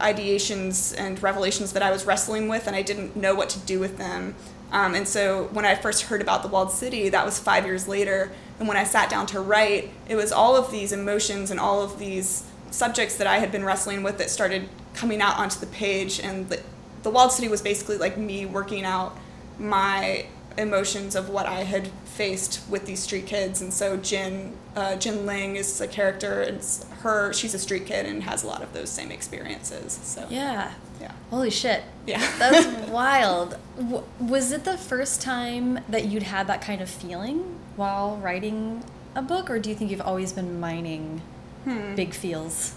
[0.00, 3.78] ideations and revelations that I was wrestling with, and I didn't know what to do
[3.78, 4.34] with them.
[4.72, 7.86] Um, and so when I first heard about the walled city, that was five years
[7.86, 8.32] later.
[8.58, 11.82] And when I sat down to write, it was all of these emotions and all
[11.82, 15.66] of these subjects that I had been wrestling with that started coming out onto the
[15.66, 16.18] page.
[16.18, 16.60] And the,
[17.02, 19.16] the walled city was basically like me working out
[19.58, 20.26] my
[20.58, 23.60] emotions of what I had faced with these street kids.
[23.60, 26.40] And so Jin, uh, Jin Ling is a character.
[26.42, 27.32] It's her.
[27.32, 29.98] She's a street kid and has a lot of those same experiences.
[30.02, 30.72] So Yeah.
[31.00, 31.82] yeah, Holy shit.
[32.06, 32.18] yeah.
[32.38, 33.56] That's wild.
[33.76, 38.84] W- was it the first time that you'd had that kind of feeling while writing
[39.16, 41.20] a book, or do you think you've always been mining
[41.64, 41.94] Hmm.
[41.94, 42.74] big feels?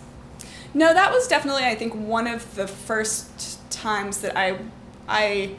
[0.74, 4.58] No, that was definitely I think one of the first times that I
[5.08, 5.56] I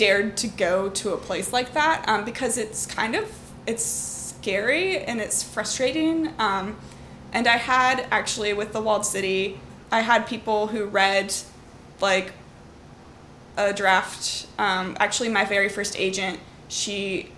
[0.00, 3.30] dared to go to a place like that um, because it's kind of
[3.66, 6.32] it's scary and it's frustrating.
[6.38, 6.78] Um,
[7.34, 9.60] and I had actually with the walled city,
[9.92, 11.34] I had people who read
[12.00, 12.32] like
[13.58, 14.46] a draft.
[14.58, 17.30] Um, actually, my very first agent, she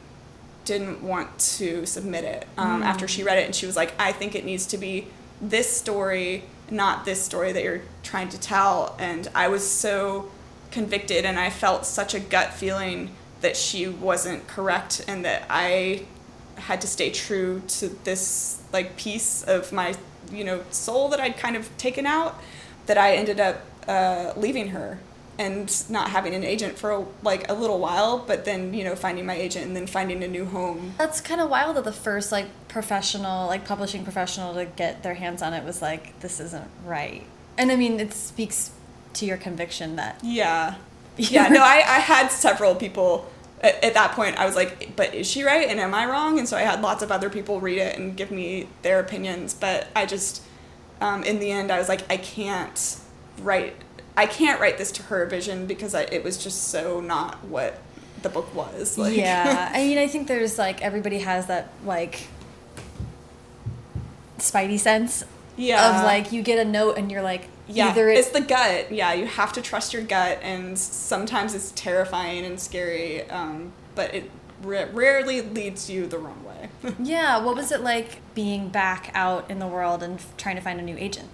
[0.65, 4.13] didn't want to submit it um, after she read it, and she was like, "I
[4.13, 5.09] think it needs to be
[5.41, 10.31] this story, not this story that you're trying to tell." And I was so
[10.73, 16.07] convicted, and I felt such a gut feeling that she wasn't correct, and that I
[16.57, 19.95] had to stay true to this like piece of my
[20.31, 22.41] you know soul that I'd kind of taken out.
[22.87, 24.99] That I ended up uh, leaving her
[25.39, 28.95] and not having an agent for a, like a little while, but then you know
[28.95, 30.95] finding my agent and then finding a new home.
[30.99, 35.15] That's kind of wild that the first like professional, like publishing professional to get their
[35.15, 37.25] hands on it was like, this isn't right.
[37.59, 38.71] And I mean, it speaks
[39.15, 40.75] to your conviction that Yeah,
[41.17, 41.49] yeah.
[41.49, 43.31] No, I, I had several people
[43.63, 44.37] at, at that point.
[44.39, 46.39] I was like, but is she right and am I wrong?
[46.39, 49.55] And so I had lots of other people read it and give me their opinions.
[49.55, 50.43] But I just,
[51.01, 52.99] um, in the end, I was like, I can't
[53.41, 53.77] write.
[54.17, 57.79] I can't write this to her vision because I, it was just so not what
[58.23, 58.97] the book was.
[58.99, 62.27] Like, yeah, I mean, I think there's like everybody has that like
[64.39, 65.25] spidey sense
[65.57, 65.99] Yeah.
[66.01, 68.93] of like you get a note and you're like yeah, it, it's the gut.
[68.93, 74.15] Yeah, you have to trust your gut, and sometimes it's terrifying and scary, um, but
[74.15, 74.31] it
[74.63, 76.69] ra- rarely leads you the wrong way.
[77.03, 77.43] yeah.
[77.43, 80.83] What was it like being back out in the world and trying to find a
[80.83, 81.29] new agent?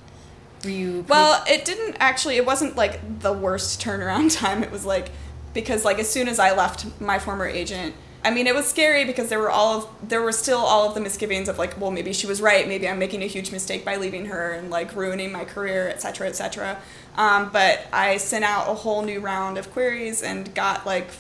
[0.64, 2.37] Were you well, it didn't actually.
[2.37, 4.62] It wasn't like the worst turnaround time.
[4.62, 5.11] It was like
[5.55, 7.94] because like as soon as I left my former agent.
[8.25, 10.95] I mean, it was scary because there were all of there were still all of
[10.95, 12.67] the misgivings of like, well, maybe she was right.
[12.67, 16.03] Maybe I'm making a huge mistake by leaving her and like ruining my career, et
[16.03, 16.81] cetera, et cetera.
[17.17, 21.11] Um, but I sent out a whole new round of queries and got like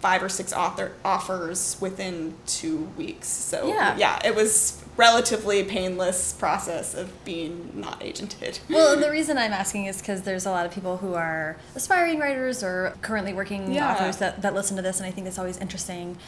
[0.00, 3.28] five or six author offers within two weeks.
[3.28, 3.96] So Yeah.
[3.96, 8.58] yeah, it was relatively painless process of being not agented.
[8.68, 12.18] Well, the reason I'm asking is because there's a lot of people who are aspiring
[12.18, 13.92] writers or currently working Yeah.
[13.94, 16.18] authors that, that listen to this, and I think it's always interesting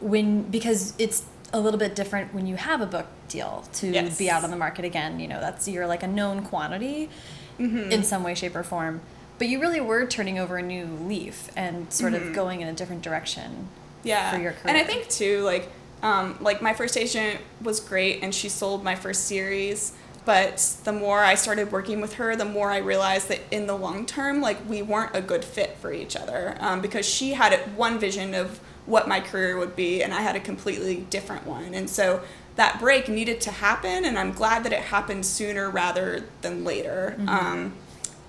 [0.00, 4.16] when because it's a little bit different when you have a book deal to Yes.
[4.16, 5.18] be out on the market again.
[5.18, 7.10] You know, that's you're like a known quantity
[7.58, 7.92] Mm-hmm.
[7.92, 9.02] in some way, shape, or form.
[9.38, 12.72] But you really were turning over a new leaf and sort of going in a
[12.72, 13.50] different direction.
[13.50, 14.08] Mm-hmm.
[14.08, 14.74] yeah for your career.
[14.74, 15.68] and i think too like
[16.02, 19.92] um, like my first agent was great and she sold my first series
[20.24, 23.76] but the more i started working with her the more i realized that in the
[23.76, 27.54] long term like we weren't a good fit for each other um, because she had
[27.76, 31.74] one vision of what my career would be and i had a completely different one.
[31.74, 32.22] And so
[32.56, 37.16] that break needed to happen and i'm glad that it happened sooner rather than later
[37.26, 37.72] um,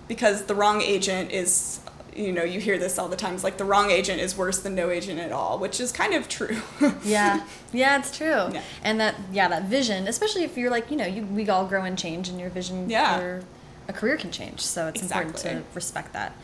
[0.08, 1.80] because the wrong agent is
[2.16, 4.60] you know you hear this all the time it's like the wrong agent is worse
[4.60, 6.58] than no agent at all which is kind of true
[7.06, 8.28] Yeah, yeah, it's true.
[8.52, 8.62] Yeah.
[8.84, 11.84] And that, yeah, that vision, especially if you're like, you know, you, we all grow
[11.84, 13.18] and change, and your vision Yeah.
[13.18, 13.44] for
[13.88, 14.60] a career can change.
[14.62, 16.36] So it's important to respect that.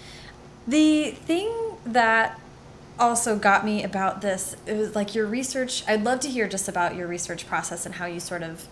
[0.67, 1.51] The thing
[1.85, 2.39] that
[2.99, 5.83] also got me about this it was like your research.
[5.87, 8.67] I'd love to hear just about your research process and how you sort of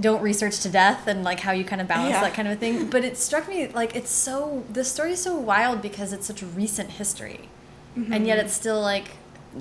[0.00, 2.22] don't research to death and like how you kind of balance Yeah.
[2.22, 2.88] that kind of thing.
[2.88, 6.42] But it struck me like it's so the story is so wild because it's such
[6.42, 7.48] recent history,
[7.96, 9.12] and yet it's still like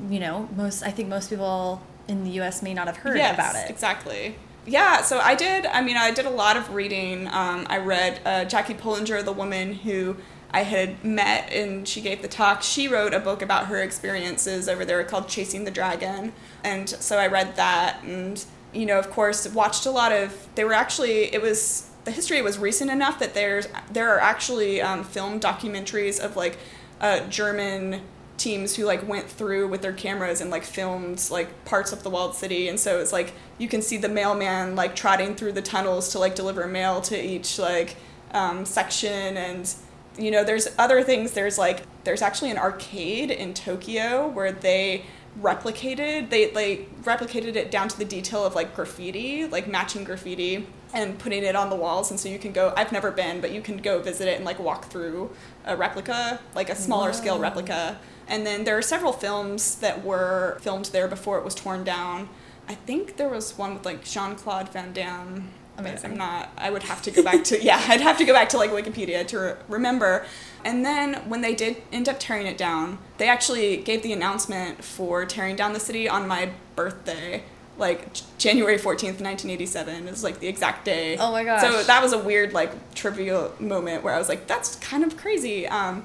[0.10, 2.62] you know most I think most people in the U.S.
[2.62, 3.70] may not have heard yes, about it.
[3.70, 4.36] Exactly.
[4.66, 5.66] Yeah, so I did.
[5.66, 7.28] I mean, I did a lot of reading.
[7.28, 10.18] Um, I read uh, Jackie Pullinger, the woman who
[10.54, 12.62] I had met, and she gave the talk.
[12.62, 16.34] She wrote a book about her experiences over there called Chasing the Dragon.
[16.64, 20.48] And so I read that, and, you know, of course, watched a lot of.
[20.56, 21.88] They were actually, it was.
[22.04, 26.58] The history was recent enough that there's there are actually um, film documentaries of like
[27.00, 28.02] uh, German
[28.42, 32.10] teams who like went through with their cameras and like filmed like parts of the
[32.10, 35.62] walled city and so it's like you can see the mailman like trotting through the
[35.62, 37.98] tunnels to like deliver mail to each like
[38.32, 39.76] um, section and
[40.18, 45.06] you know there's other things there's like there's actually an arcade in tokyo where they
[45.40, 50.68] replicated they like replicated it down to the detail of like graffiti like matching graffiti
[50.94, 52.12] and putting it on the walls.
[52.12, 54.46] And so you can go i've never been but you can go visit it and
[54.46, 55.30] like walk through
[55.66, 58.00] a replica like a smaller scale replica.
[58.28, 62.30] And then there are several films that were filmed there before it was torn down.
[62.68, 66.12] I think there was one with like jean-claude van damme but Amazing.
[66.12, 68.50] i'm not i would have to go back to yeah i'd have to go back
[68.50, 70.26] to like wikipedia to re- remember
[70.64, 74.84] and then when they did end up tearing it down they actually gave the announcement
[74.84, 77.44] for tearing down the city on my birthday
[77.78, 81.18] like J- January 14th, 1987 is like the exact day.
[81.18, 81.62] Oh my gosh.
[81.62, 85.18] So that was a weird like trivial moment where I was like that's kind of
[85.18, 85.68] crazy.
[85.68, 86.04] Um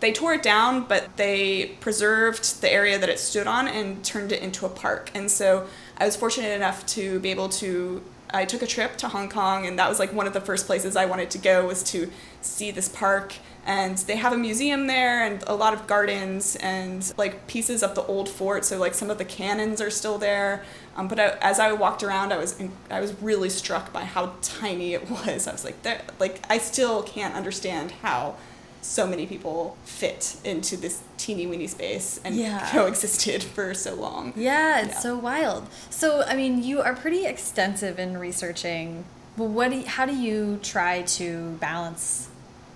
[0.00, 4.32] they tore it down, but they preserved the area that it stood on and turned
[4.32, 5.10] it into a park.
[5.14, 8.02] And so I was fortunate enough to be able to.
[8.34, 10.66] I took a trip to Hong Kong, and that was like one of the first
[10.66, 13.34] places I wanted to go was to see this park.
[13.66, 17.94] And they have a museum there, and a lot of gardens, and like pieces of
[17.94, 18.64] the old fort.
[18.64, 20.64] So like some of the cannons are still there.
[20.96, 24.34] Um, but I, as I walked around, I was I was really struck by how
[24.42, 25.46] tiny it was.
[25.46, 28.36] I was like, there, like I still can't understand how
[28.84, 32.68] so many people fit into this teeny weeny space and Yeah.
[32.70, 34.34] coexisted for so long.
[34.36, 35.00] Yeah, it's Yeah.
[35.00, 35.66] so wild.
[35.88, 39.04] So, I mean, you are pretty extensive in researching.
[39.38, 42.28] But what do you, how do you try to balance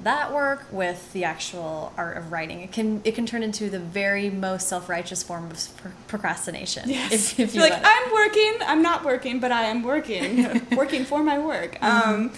[0.02, 2.62] that work with the actual art of writing?
[2.62, 6.88] It can it can turn into the very most self righteous form of pro- procrastination.
[6.88, 7.12] Yes.
[7.12, 7.74] If, if you like.
[7.84, 11.74] I'm working, I'm not working, but I am working, working for my work.
[11.80, 12.10] Mm-hmm.
[12.10, 12.32] Um,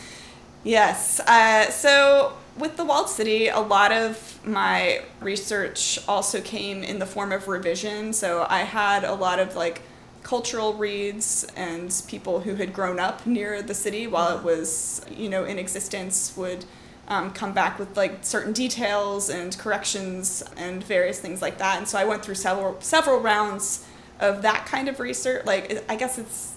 [0.65, 1.21] yes.
[1.21, 7.07] Uh, so with the walled city, a lot of my research also came in the
[7.07, 8.13] form of revision.
[8.13, 9.83] So I had a lot of like
[10.23, 15.29] cultural reads and people who had grown up near the city while it was, you
[15.29, 16.65] know, in existence would
[17.09, 21.79] um, come back with like certain details and corrections and various things like that.
[21.79, 23.85] And so I went through several several rounds
[24.21, 25.45] of that kind of research.
[25.45, 26.55] Like I guess it's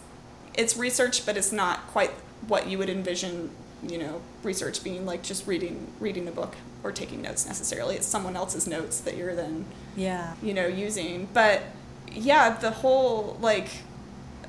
[0.53, 2.11] it's research, but it's not quite
[2.47, 3.49] what you would envision.
[3.87, 7.95] You know, research being like just reading reading the book or taking notes necessarily.
[7.95, 9.65] It's someone else's notes that you're then
[9.95, 10.35] yeah.
[10.41, 11.27] you know using.
[11.33, 11.63] But
[12.11, 13.69] yeah, the whole like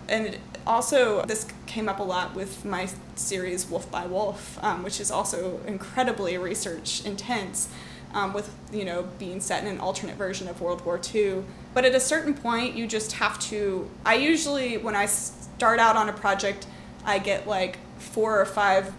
[0.09, 5.01] and also this came up a lot with my series wolf by wolf um, which
[5.01, 7.69] is also incredibly research intense
[8.13, 11.43] um, with you know being set in an alternate version of world war ii
[11.73, 15.97] but at a certain point you just have to i usually when i start out
[15.97, 16.67] on a project
[17.05, 18.93] i get like four or five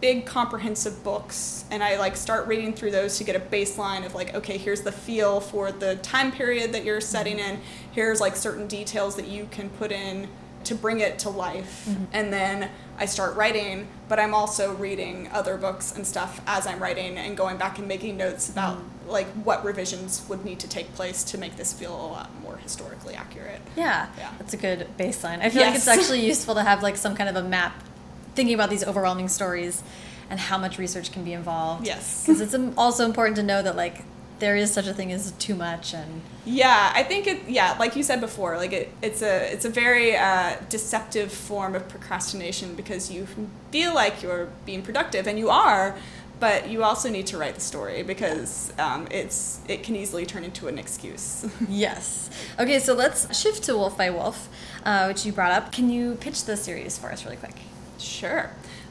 [0.00, 4.14] big comprehensive books and I like start reading through those to get a baseline of
[4.14, 7.60] like okay here's the feel for the time period that you're setting in.
[7.92, 10.28] Here's like certain details that you can put in
[10.64, 11.86] to bring it to life.
[11.88, 12.04] Mm-hmm.
[12.12, 16.80] And then I start writing but I'm also reading other books and stuff as I'm
[16.80, 19.10] writing and going back and making notes about mm-hmm.
[19.10, 22.56] like what revisions would need to take place to make this feel a lot more
[22.56, 23.60] historically accurate.
[23.76, 24.30] Yeah, Yeah.
[24.38, 25.40] that's a good baseline.
[25.40, 27.82] I feel like it's actually useful to have like some kind of a map,
[28.38, 29.82] thinking about these overwhelming stories,
[30.30, 31.84] and how much research can be involved.
[31.84, 32.24] Yes.
[32.24, 34.04] because it's also important to know that like
[34.38, 37.48] there is such a thing as too much, and Yeah, I think it.
[37.48, 41.74] Yeah, like you said before, like it, it's a it's a very uh, deceptive form
[41.74, 43.26] of procrastination because you
[43.72, 45.96] feel like you're being productive and you are,
[46.38, 50.44] but you also need to write the story because um, it's it can easily turn
[50.44, 51.44] into an excuse.
[51.68, 52.30] yes.
[52.60, 54.48] Okay, so let's shift to Wolf by Wolf,
[54.84, 55.72] uh, which you brought up.
[55.72, 57.56] Can you pitch the series for us really quick?
[57.98, 58.50] Sure.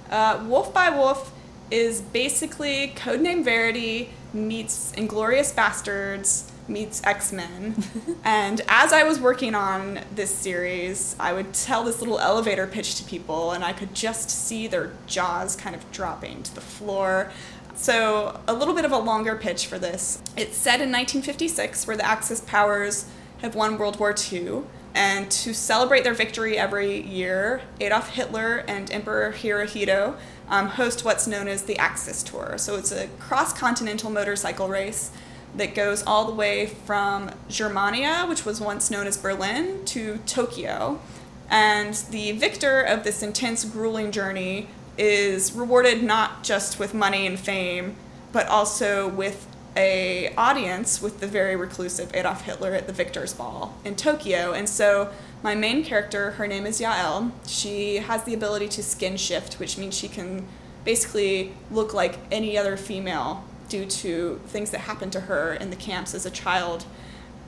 [0.09, 1.33] Uh, Wolf by Wolf
[1.69, 7.75] is basically Code Name Verity meets Inglourious Basterds meets X Men.
[8.23, 12.95] and as I was working on this series, I would tell this little elevator pitch
[12.95, 17.31] to people, and I could just see their jaws kind of dropping to the floor.
[17.75, 20.21] So, a little bit of a longer pitch for this.
[20.35, 23.05] It's set in 1956, where the Axis powers
[23.41, 24.63] have won World War II.
[24.97, 30.15] And to celebrate their victory every year, Adolf Hitler and Emperor Hirohito
[30.49, 32.55] um, host what's known as the Axis Tour.
[32.57, 35.11] So, it's a cross continental motorcycle race
[35.55, 40.99] that goes all the way from Germania, which was once known as Berlin, to Tokyo.
[41.47, 44.67] And the victor of this intense, grueling journey
[44.97, 47.95] is rewarded not just with money and fame,
[48.31, 49.45] but also with
[49.77, 54.51] a audience with the very reclusive Adolf Hitler at the Victor's Ball in Tokyo.
[54.51, 55.13] And so
[55.43, 57.31] my main character, her name is Yael.
[57.47, 60.47] She has the ability to skin shift, which means she can
[60.83, 65.75] basically look like any other female due to things that happened to her in the
[65.75, 66.85] camps as a child.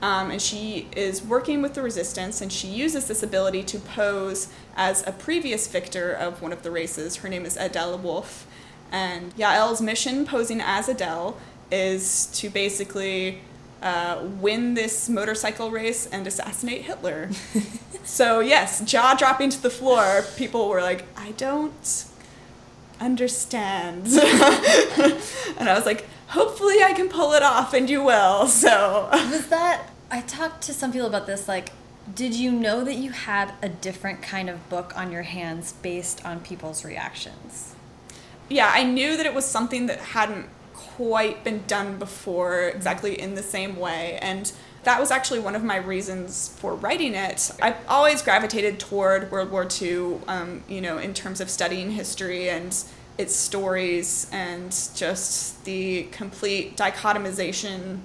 [0.00, 4.48] Um, and she is working with the resistance, and she uses this ability to pose
[4.76, 7.16] as a previous victor of one of the races.
[7.16, 8.46] Her name is Adele Wolf.
[8.92, 11.36] And Yael's mission, posing as Adele,
[11.70, 13.40] is to basically
[13.82, 17.30] uh, win this motorcycle race and assassinate Hitler.
[18.04, 22.04] so, yes, jaw dropping to the floor, people were like, I don't
[23.00, 24.06] understand.
[24.06, 28.46] and I was like, hopefully I can pull it off, and you will.
[28.46, 29.90] So was that?
[30.10, 31.48] I talked to some people about this.
[31.48, 31.72] Like,
[32.14, 36.24] did you know that you had a different kind of book on your hands based
[36.24, 37.74] on people's reactions?
[38.48, 40.46] Yeah, I knew that it was something that hadn't
[41.00, 45.64] quite been done before exactly in the same way, and that was actually one of
[45.64, 47.50] my reasons for writing it.
[47.62, 52.50] I've always gravitated toward World War II, um, you know, in terms of studying history
[52.50, 52.76] and
[53.16, 58.00] its stories and just the complete dichotomization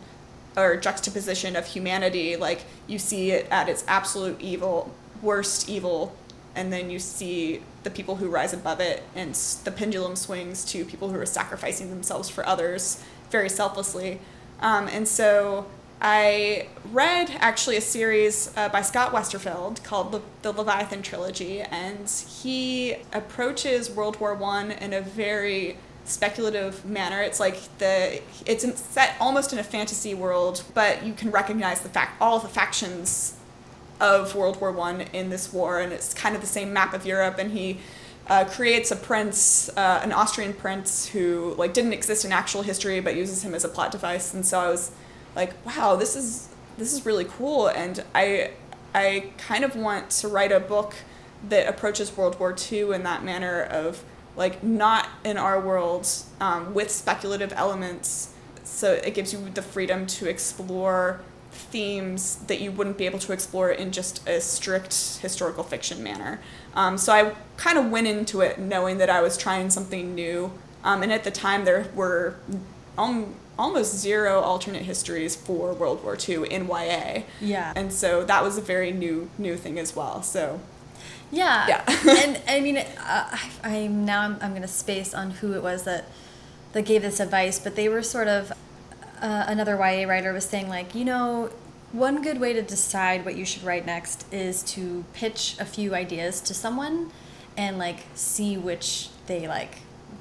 [0.55, 2.37] or juxtaposition of humanity.
[2.37, 6.15] Like, you see it at its absolute evil, worst evil,
[6.55, 9.33] and then you see the people who rise above it, and
[9.63, 14.19] the pendulum swings to people who are sacrificing themselves for others very selflessly.
[14.59, 15.67] Um, and so
[16.01, 22.09] I read actually a series uh, by Scott Westerfeld called the, the Leviathan Trilogy, and
[22.41, 27.21] he approaches World War One in a very speculative manner.
[27.21, 31.89] It's like the it's set almost in a fantasy world, but you can recognize the
[31.89, 33.37] fact all the factions
[33.99, 37.05] of World War One in this war, and it's kind of the same map of
[37.05, 37.37] Europe.
[37.37, 37.79] And he
[38.27, 42.99] uh, creates a prince, uh, an Austrian prince who like didn't exist in actual history,
[42.99, 44.33] but uses him as a plot device.
[44.33, 44.91] And so I was
[45.35, 48.51] like, wow, this is this is really cool, and I
[48.93, 50.93] I kind of want to write a book
[51.49, 54.03] that approaches World War II in that manner of
[54.35, 56.07] like not in our world
[56.39, 58.33] um, with speculative elements.
[58.63, 61.21] So it gives you the freedom to explore
[61.65, 66.39] themes that you wouldn't be able to explore in just a strict historical fiction manner.
[66.73, 70.51] Um, so I kind of went into it knowing that I was trying something new.
[70.83, 72.35] Um, and at the time, there were
[72.97, 77.23] um, almost zero alternate histories for World War II in YA.
[77.41, 77.73] Yeah.
[77.75, 80.21] And so that was a very new new thing as well.
[80.21, 80.59] So
[81.31, 81.67] yeah.
[81.67, 81.83] Yeah.
[82.23, 85.63] and I mean, uh, I, I now I'm, I'm going to space on who it
[85.63, 86.05] was that
[86.73, 88.51] that gave this advice, but they were sort of
[89.21, 91.49] uh, another YA writer was saying like, you know,
[91.91, 95.93] one good way to decide what you should write next is to pitch a few
[95.95, 97.11] ideas to someone
[97.57, 99.77] and like see which they like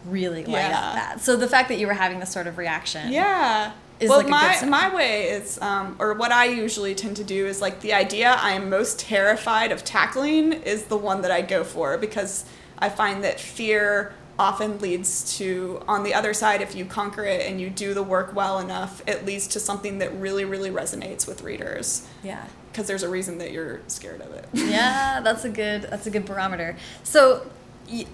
[0.07, 1.13] really light Yeah.
[1.15, 1.21] up.
[1.21, 3.13] So the fact that you were having this sort of reaction.
[3.13, 3.73] Yeah.
[4.01, 7.47] Is well, like my my way is, um, or what I usually tend to do
[7.47, 11.63] is like the idea I'm most terrified of tackling is the one that I go
[11.63, 12.45] for because
[12.79, 17.49] I find that fear often leads to on the other side if you conquer it
[17.49, 21.27] and you do the work well enough it leads to something that really really resonates
[21.27, 22.45] with readers Yeah.
[22.73, 26.11] because there's a reason that you're scared of it yeah, that's a good that's a
[26.11, 26.77] good barometer.
[27.03, 27.47] So,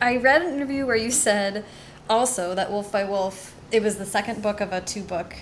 [0.00, 1.64] i read an interview where you said
[2.08, 5.34] also that Wolf by Wolf it was the second book of a two book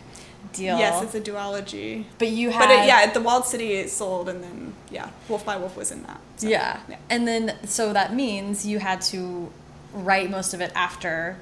[0.53, 0.79] deal.
[0.79, 4.29] yes it's a duology but you had but it, yeah the walled city it sold
[4.29, 6.79] and then yeah wolf by wolf was in that so, yeah.
[6.89, 6.97] yeah.
[7.11, 9.51] And then so that means you had to
[9.93, 11.39] write most of it after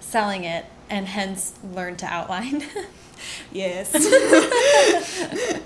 [0.00, 2.64] selling it and hence learn to outline.
[3.52, 3.92] Yes.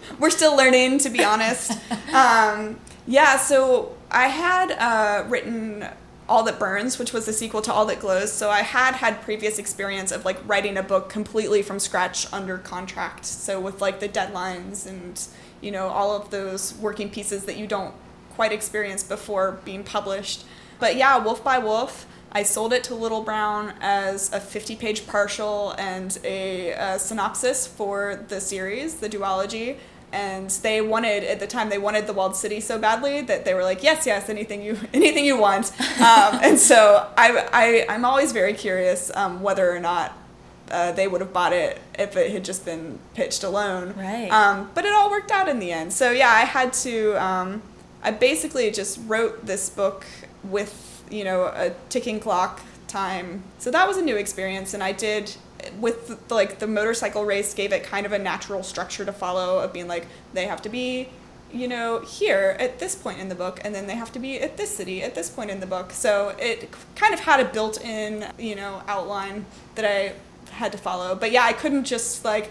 [0.18, 1.72] We're still learning, to be honest.
[2.12, 5.86] Um, yeah, so I had uh, written
[6.28, 8.32] All That Burns, which was the sequel to All That Glows.
[8.32, 12.58] So I had had previous experience of like writing a book completely from scratch under
[12.58, 13.24] contract.
[13.24, 15.20] So with like the deadlines and,
[15.60, 17.94] you know, all of those working pieces that you don't
[18.34, 20.44] quite experience before being published.
[20.78, 22.06] But yeah, Wolf by Wolf.
[22.34, 27.66] I sold it to Little Brown as a 50 page partial and a, uh synopsis
[27.66, 29.76] for the series, the duology.
[30.12, 33.54] And they wanted at the time they wanted the walled city so badly that they
[33.54, 35.72] were like, yes, yes, anything you anything you want.
[36.02, 40.12] Um, and so I, I I'm always very curious um, whether or not
[40.70, 43.94] uh, they would have bought it if it had just been pitched alone.
[43.96, 44.28] Right.
[44.30, 45.92] Um, but it all worked out in the end.
[45.92, 47.14] So yeah, I had to.
[47.24, 47.62] Um,
[48.02, 50.04] I basically just wrote this book
[50.42, 53.42] with you know a ticking clock time.
[53.58, 55.36] So that was a new experience, and I did
[55.80, 59.60] with the, like the motorcycle race gave it kind of a natural structure to follow
[59.60, 61.08] of being like they have to be
[61.52, 64.40] you know here at this point in the book and then they have to be
[64.40, 65.92] at this city at this point in the book.
[65.92, 69.44] So it kind of had a built-in you know outline
[69.74, 70.14] that i
[70.50, 71.14] had to follow.
[71.14, 72.50] But yeah i couldn't just like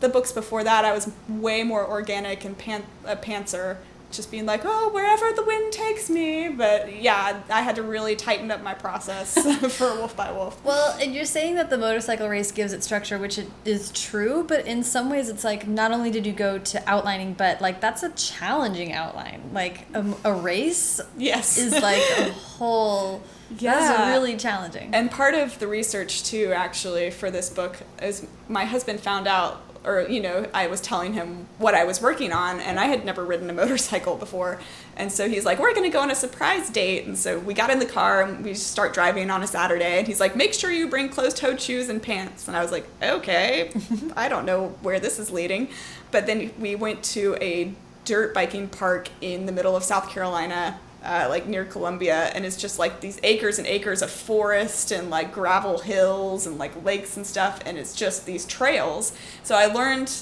[0.00, 3.78] the books before that i was way more organic and pan- a pantser
[4.10, 6.48] just being like, oh, wherever the wind takes me.
[6.48, 9.34] But yeah, I had to really tighten up my process
[9.76, 10.62] for Wolf by Wolf.
[10.64, 14.44] Well, and you're saying that the motorcycle race gives it structure, which it is true,
[14.46, 17.80] but in some ways it's like not only did you go to outlining, but like
[17.80, 19.50] that's a challenging outline.
[19.52, 21.58] Like a, a race yes.
[21.58, 23.22] is like a whole.
[23.58, 24.10] Yeah.
[24.10, 24.94] Really challenging.
[24.94, 29.62] And part of the research, too, actually, for this book is my husband found out
[29.84, 33.04] or you know i was telling him what i was working on and i had
[33.04, 34.60] never ridden a motorcycle before.
[34.96, 37.06] And so he's like we're going to go on a surprise date.
[37.06, 40.06] And so we got in the car and we start driving on a saturday and
[40.06, 42.48] he's like make sure you bring closed-toed shoes and pants.
[42.48, 43.72] And i was like okay
[44.16, 45.68] i don't know where this is leading.
[46.10, 47.72] But then we went to a
[48.04, 52.56] dirt biking park in the middle of south carolina uh, like near Columbia, and it's
[52.56, 57.16] just like these acres and acres of forest and like gravel hills and like lakes
[57.16, 59.16] and stuff, and it's just these trails.
[59.42, 60.12] So I learned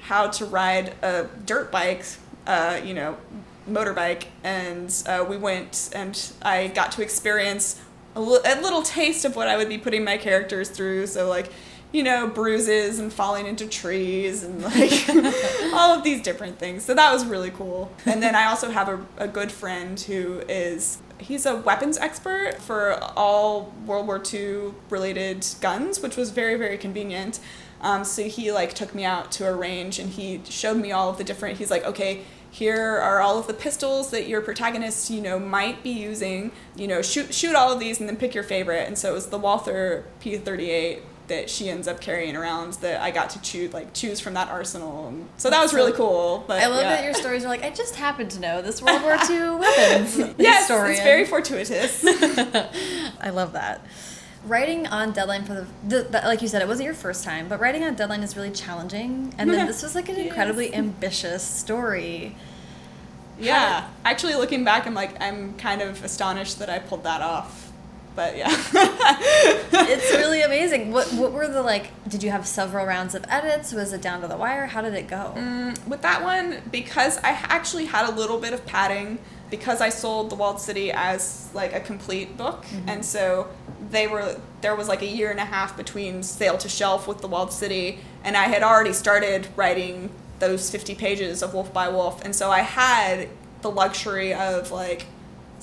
[0.00, 2.04] how to ride a dirt bike,
[2.46, 3.16] uh, you know,
[3.68, 7.80] motorbike, and uh, we went and I got to experience
[8.14, 11.06] a, l- a little taste of what I would be putting my characters through.
[11.06, 11.50] So like
[11.94, 15.08] you know, bruises and falling into trees and like
[15.72, 16.84] all of these different things.
[16.84, 17.92] So that was really cool.
[18.04, 22.56] And then I also have a, a good friend who is he's a weapons expert
[22.58, 27.38] for all World War II related guns, which was very, very convenient.
[27.80, 31.10] Um, so he like took me out to a range and he showed me all
[31.10, 31.58] of the different.
[31.58, 35.84] He's like, okay, here are all of the pistols that your protagonist, you know, might
[35.84, 36.50] be using.
[36.74, 38.88] You know, shoot shoot all of these and then pick your favorite.
[38.88, 43.10] And so it was the Walther P38 that she ends up carrying around that I
[43.10, 45.14] got to choose like choose from that arsenal.
[45.36, 46.44] So that was really cool.
[46.46, 46.96] But I love yeah.
[46.96, 50.18] that your stories are like I just happened to know this World War II weapons
[50.38, 50.92] yes, historian.
[50.92, 52.04] it's very fortuitous.
[53.20, 53.84] I love that.
[54.46, 57.48] Writing on deadline for the, the, the, like you said, it wasn't your first time,
[57.48, 59.34] but writing on deadline is really challenging.
[59.38, 62.36] And then this was like an incredibly ambitious story.
[63.38, 67.72] Yeah, actually, looking back, I'm like I'm kind of astonished that I pulled that off
[68.14, 68.48] but yeah.
[69.76, 70.92] It's really amazing.
[70.92, 73.72] What what were the like did you have several rounds of edits?
[73.72, 74.66] Was it down to the wire?
[74.66, 75.34] How did it go?
[75.36, 79.18] Mm, with that one because i actually had a little bit of padding
[79.50, 82.88] because i sold the walled city as like a complete book mm-hmm.
[82.88, 83.48] and so
[83.90, 87.20] they were there was like a year and a half between sale to shelf with
[87.20, 91.88] the walled city and i had already started writing those 50 pages of wolf by
[91.88, 93.28] wolf and so i had
[93.62, 95.06] the luxury of like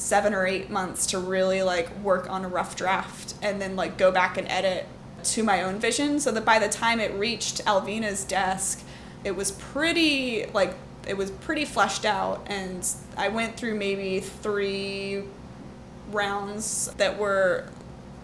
[0.01, 3.97] seven or eight months to really like work on a rough draft and then like
[3.97, 4.85] go back and edit
[5.23, 8.83] to my own vision so that by the time it reached Alvina's desk,
[9.23, 10.73] it was pretty like
[11.07, 15.23] it was pretty fleshed out and I went through maybe three
[16.11, 17.67] rounds that were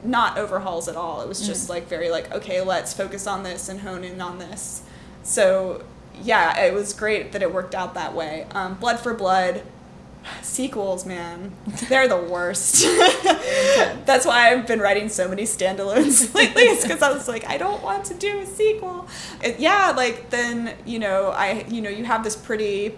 [0.03, 1.21] not overhauls at all.
[1.21, 1.69] It was just mm.
[1.69, 4.82] like very like okay, let's focus on this and hone in on this.
[5.21, 5.86] So
[6.23, 8.47] yeah, it was great that it worked out that way.
[8.51, 9.61] Um, Blood for Blood
[10.41, 11.51] sequels, man,
[11.89, 12.84] they're the worst.
[14.05, 16.63] That's why I've been writing so many standalones lately.
[16.63, 19.07] It's because I was like, I don't want to do a sequel.
[19.43, 22.95] It, yeah, like then you know, I you know, you have this pretty,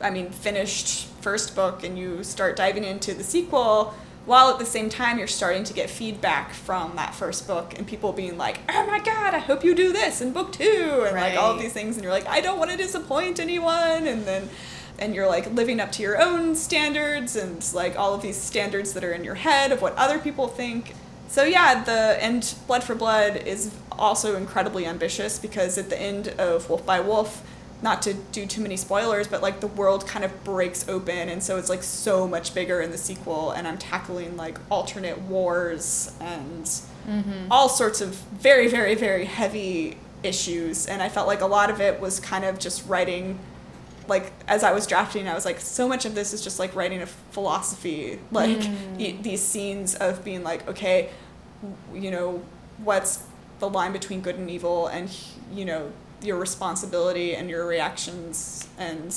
[0.00, 3.94] I mean, finished first book, and you start diving into the sequel.
[4.26, 7.86] While at the same time, you're starting to get feedback from that first book, and
[7.86, 11.14] people being like, "Oh my god, I hope you do this in book two, and
[11.14, 11.30] right.
[11.30, 14.26] like all of these things, and you're like, "I don't want to disappoint anyone," and
[14.26, 14.50] then
[14.98, 18.92] and you're like living up to your own standards and like all of these standards
[18.94, 20.94] that are in your head of what other people think.
[21.28, 26.28] So yeah, the and Blood for Blood is also incredibly ambitious because at the end
[26.38, 27.42] of Wolf by Wolf,
[27.82, 31.42] not to do too many spoilers, but like the world kind of breaks open and
[31.42, 36.12] so it's like so much bigger in the sequel and I'm tackling like alternate wars
[36.20, 37.46] and mm-hmm.
[37.50, 41.80] all sorts of very very very heavy issues and I felt like a lot of
[41.80, 43.38] it was kind of just writing
[44.08, 46.74] like as I was drafting, I was like, so much of this is just like
[46.74, 49.22] writing a philosophy, like mm.
[49.22, 51.10] these scenes of being like, okay,
[51.94, 52.42] you know,
[52.78, 53.24] what's
[53.58, 55.10] the line between good and evil, and
[55.52, 55.92] you know,
[56.22, 59.14] your responsibility and your reactions and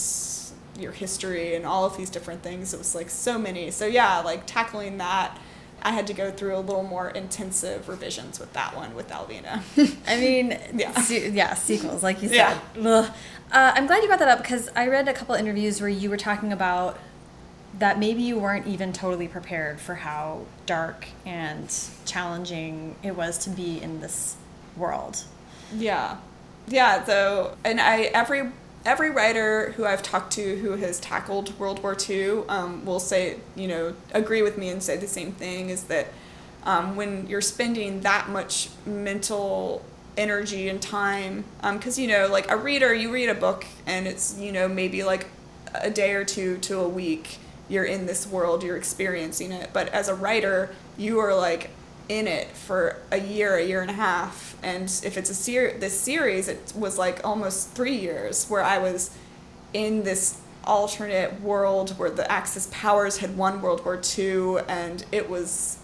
[0.79, 2.73] your history and all of these different things.
[2.73, 3.71] It was like so many.
[3.71, 5.37] So yeah, like tackling that
[5.83, 9.63] I had to go through a little more intensive revisions with that one with Alvina.
[9.63, 10.07] I had to go through a little more intensive revisions with Alvina.
[10.07, 11.01] I mean, Yeah.
[11.09, 12.57] yeah, sequels, like you said.
[12.75, 12.87] Yeah.
[12.87, 13.13] Ugh.
[13.51, 16.09] Uh, I'm glad you brought that up because I read a couple interviews where you
[16.09, 16.97] were talking about
[17.79, 21.73] that maybe you weren't even totally prepared for how dark and
[22.05, 24.37] challenging it was to be in this
[24.77, 25.25] world.
[25.75, 26.17] Yeah,
[26.67, 27.03] yeah.
[27.03, 28.51] so and I every
[28.85, 33.37] every writer who I've talked to who has tackled World War II um, will say,
[33.55, 35.69] you know, agree with me and say the same thing.
[35.69, 36.07] Is that
[36.63, 39.83] um, when you're spending that much mental
[40.17, 44.07] energy and time, um, because you know, like a reader, you read a book and
[44.07, 45.27] it's you know maybe like
[45.73, 47.37] a day or two to a week
[47.69, 49.69] you're in this world you're experiencing it.
[49.73, 51.69] But as a writer you are like
[52.09, 54.57] in it for a year a year and a half.
[54.61, 58.77] And if it's a ser- this series it was like almost three years where i
[58.77, 59.15] was
[59.73, 65.27] in this alternate world where the axis powers had won world war ii and it
[65.27, 65.79] was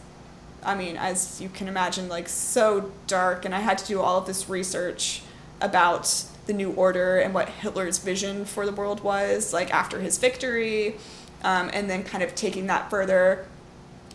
[0.68, 4.20] I mean, as you can imagine, like so dark, and I had to do all
[4.20, 5.22] of this research
[5.62, 10.18] about the New Order and what Hitler's vision for the world was, like after his
[10.18, 10.98] victory,
[11.44, 13.48] um, and then kind of taking that further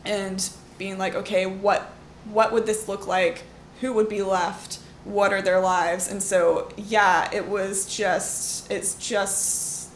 [0.04, 1.90] and being like, okay, what
[2.26, 3.44] what would this look like?
[3.80, 4.78] Who would be left?
[5.04, 6.08] What are their lives?
[6.08, 9.88] And so, yeah, it was just it's just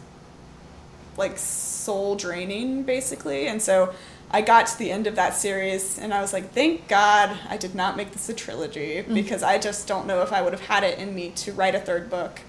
[1.18, 3.94] like soul draining basically and so
[4.31, 7.57] i got to the end of that series and i was like thank god i
[7.57, 10.62] did not make this a trilogy because i just don't know if i would have
[10.62, 12.41] had it in me to write a third book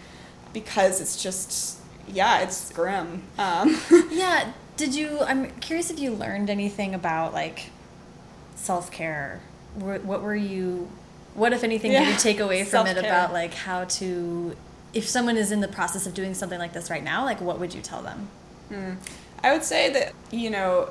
[0.53, 3.79] because it's just yeah it's grim um,
[4.11, 4.51] Yeah.
[4.77, 5.19] Did you?
[5.21, 7.71] I'm curious if you learned anything about like
[8.55, 9.41] self care.
[9.73, 10.87] What were you?
[11.33, 12.11] What if anything did Yeah.
[12.11, 13.11] you take away from it Self-care.
[13.11, 14.55] about like how to?
[14.93, 17.59] If someone is in the process of doing something like this right now, like what
[17.59, 18.27] would you tell them?
[19.43, 20.89] I would say that, you know,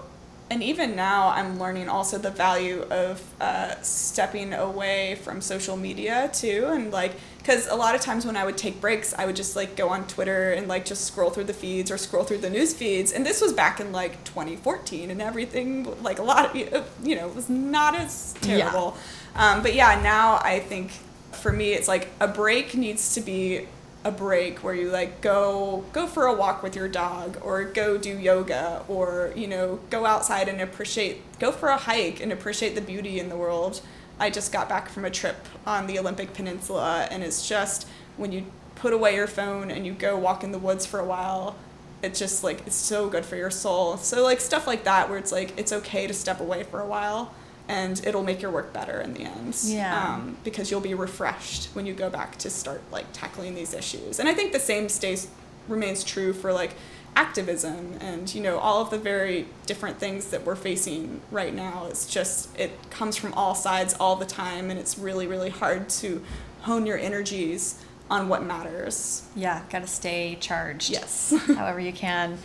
[0.51, 6.31] and even now I'm learning also the value of uh, stepping away from social media
[6.33, 6.69] too.
[6.71, 9.57] And like, because a lot of times when I would take breaks, I would just
[9.57, 12.51] like go on Twitter and like just scroll through the feeds or scroll through the
[12.51, 13.13] news feeds.
[13.13, 17.29] And this was back in like 2014 and everything, like a lot of, you know,
[17.29, 18.59] it was not as Yeah.
[18.71, 18.97] terrible.
[19.35, 20.93] Um, but yeah, now I think
[21.33, 23.67] for me, it's like a break needs to be
[24.07, 27.99] a break where you like go go for a walk with your dog or go
[27.99, 32.77] do yoga or you know go outside and appreciate go for a hike and appreciate
[32.77, 33.81] the beauty in the world.
[34.21, 38.31] I just got back from a trip on the olympic peninsula and it's just when
[38.31, 38.47] you
[38.77, 41.57] put away your phone and you go walk in the woods for a while
[42.01, 43.97] it's just like it's so good for your soul.
[43.97, 46.87] So like stuff like that where it's like it's okay to step away for a
[46.87, 47.35] while
[47.69, 50.15] and it'll make your work better in the end Yeah.
[50.15, 54.19] um, because you'll be refreshed when you go back to start like tackling these issues
[54.21, 55.29] and i think the same stays
[55.69, 56.75] remains true for like
[57.17, 61.87] activism and you know all of the very different things that we're facing right now
[61.89, 65.89] it's just it comes from all sides all the time and it's really really hard
[65.89, 66.23] to
[66.63, 70.91] hone your energies on what matters Yeah, got to stay charged.
[70.91, 72.39] yes however you can.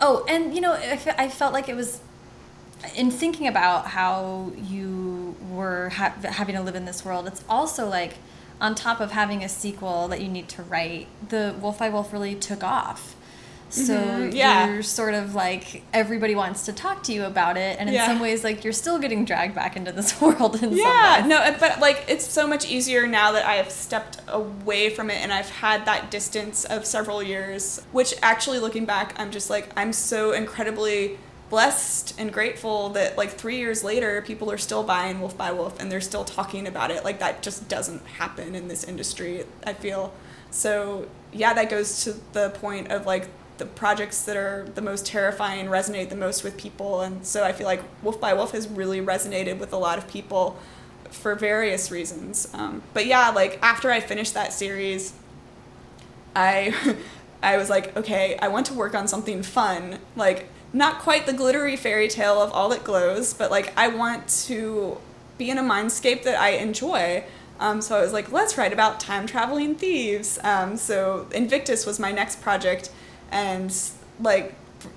[0.00, 2.00] Oh, and you know, I felt like it was
[2.96, 7.26] in thinking about how you were ha- having to live in this world.
[7.26, 8.14] It's also like
[8.60, 12.12] on top of having a sequel that you need to write, the Wolf by Wolf
[12.12, 13.14] really took off.
[13.72, 14.66] So Mhm, yeah.
[14.68, 18.06] you're sort of like everybody wants to talk to you about it, and in Yeah.
[18.06, 20.60] some ways, like you're still getting dragged back into this world.
[20.60, 24.90] In yeah no but like it's so much easier now that i have stepped away
[24.90, 29.30] from it and i've had that distance of several years which actually looking back i'm
[29.30, 31.16] just like i'm so incredibly
[31.50, 35.78] blessed and grateful that like three years later people are still buying wolf by wolf
[35.80, 37.04] and they're still talking about it.
[37.04, 40.14] Like that just doesn't happen in this industry i feel.
[40.50, 43.28] So yeah that goes to the point of like
[43.58, 47.00] the projects that are the most terrifying resonate the most with people.
[47.00, 50.06] And so i feel like wolf by wolf has really resonated with a lot of
[50.08, 50.56] people
[51.10, 52.48] for various reasons.
[52.54, 55.14] Um, but yeah like after i finished that series
[56.36, 56.72] i
[57.42, 59.98] i was like okay i want to work on something fun.
[60.14, 64.28] Like not quite the glittery fairy tale of all that glows but like i want
[64.28, 64.98] to
[65.40, 67.24] be in a mindscape that i enjoy.
[67.58, 70.38] Um, so i was like let's write about time traveling thieves.
[70.44, 72.90] Um, so invictus was my next project.
[73.32, 73.74] And
[74.20, 74.54] like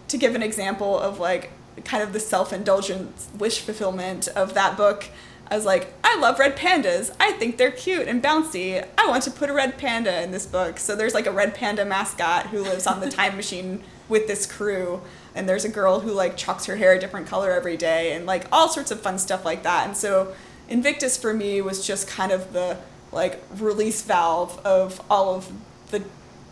[0.10, 1.52] to give an example of like
[1.86, 5.10] kind of the self-indulgent wish fulfillment of that book
[5.50, 7.16] i was like i love red pandas.
[7.20, 8.86] I think they're cute and bouncy.
[8.98, 10.78] I want to put a red panda in this book.
[10.78, 14.46] So there's like a red panda mascot who lives on the time machine with this
[14.46, 15.02] crew
[15.36, 18.26] and there's a girl who like chalks her hair a different color every day and
[18.26, 20.34] like all sorts of fun stuff like that and so
[20.70, 22.78] invictus for me was just kind of the
[23.12, 25.52] like release valve of all of
[25.92, 26.04] the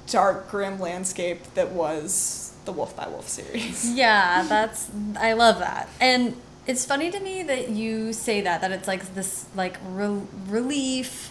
[0.07, 5.89] dark grim landscape that was the wolf by wolf series Yeah, that's I love that.
[5.99, 6.35] And
[6.67, 11.30] It's funny to me that you say that that it's like this like re relief,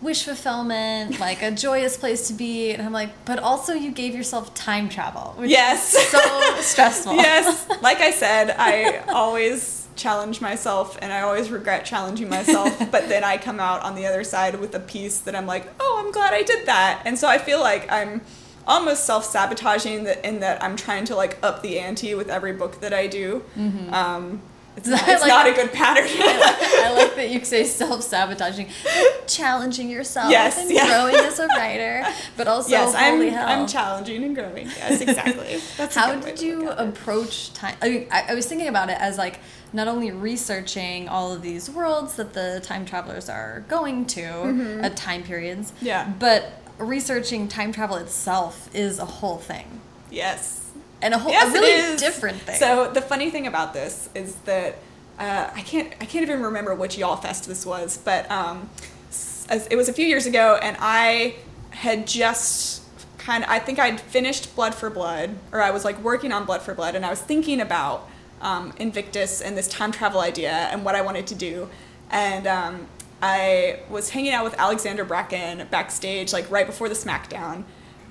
[0.00, 4.14] wish fulfillment, like a joyous place to be, and I'm like, but also you gave
[4.14, 5.94] yourself time travel, which Yes.
[5.94, 6.20] is so
[6.60, 7.16] stressful.
[7.16, 7.66] yes.
[7.82, 13.24] Like I said, I always challenge myself and I always regret challenging myself, but then
[13.24, 16.12] I come out on the other side with a piece that I'm like, oh, I'm
[16.12, 17.02] glad I did that.
[17.04, 18.20] And so I feel like I'm
[18.66, 22.80] almost self-sabotaging that in that I'm trying to like up the ante with every book
[22.82, 23.42] that I do.
[23.90, 24.42] Um,
[24.78, 26.06] it's, not, it's like- not a good pattern.
[26.08, 28.68] I like that you say self-sabotaging,
[29.26, 30.86] challenging yourself Yes, and yeah.
[30.86, 32.06] growing as a writer,
[32.36, 33.48] but also yes, holy I'm, hell.
[33.48, 34.66] I'm challenging and growing.
[34.66, 35.58] Yes, exactly.
[35.76, 36.88] That's How did you look at it.
[36.88, 37.76] approach time?
[37.82, 39.40] I, mean, I, I was thinking about it as like
[39.72, 44.84] not only researching all of these worlds that the time travelers are going to mm-hmm.
[44.84, 45.72] at time periods.
[45.80, 46.10] Yeah.
[46.18, 50.67] but researching time travel itself is a whole thing Yes.
[51.00, 52.56] And a whole Yes, a really different thing.
[52.56, 54.78] So the funny thing about this is that
[55.18, 58.68] uh, I can't I can't even remember which YALLFest this was, but um,
[59.10, 61.36] as, it was a few years ago, and I
[61.70, 62.82] had just
[63.18, 66.44] kind of I think I'd finished Blood for Blood, or I was like working on
[66.44, 68.08] Blood for Blood, and I was thinking about
[68.40, 71.68] um, Invictus and this time travel idea and what I wanted to do,
[72.10, 72.86] and um,
[73.20, 77.64] I was hanging out with Alexandra Bracken backstage, like right before the SmackDown,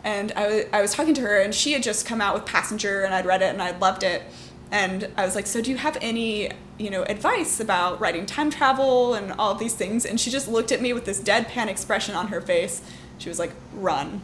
[0.04, 2.46] and I wa- I was talking to her, and she had just come out with
[2.46, 4.24] Passenger, and I'd read it, and I loved it.
[4.72, 8.50] And I was like, "So, do you have any, you know, advice about writing time
[8.50, 11.68] travel and all of these things?" And she just looked at me with this deadpan
[11.68, 12.82] expression on her face.
[13.18, 14.22] She was like, "Run,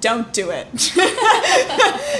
[0.00, 0.66] don't do it."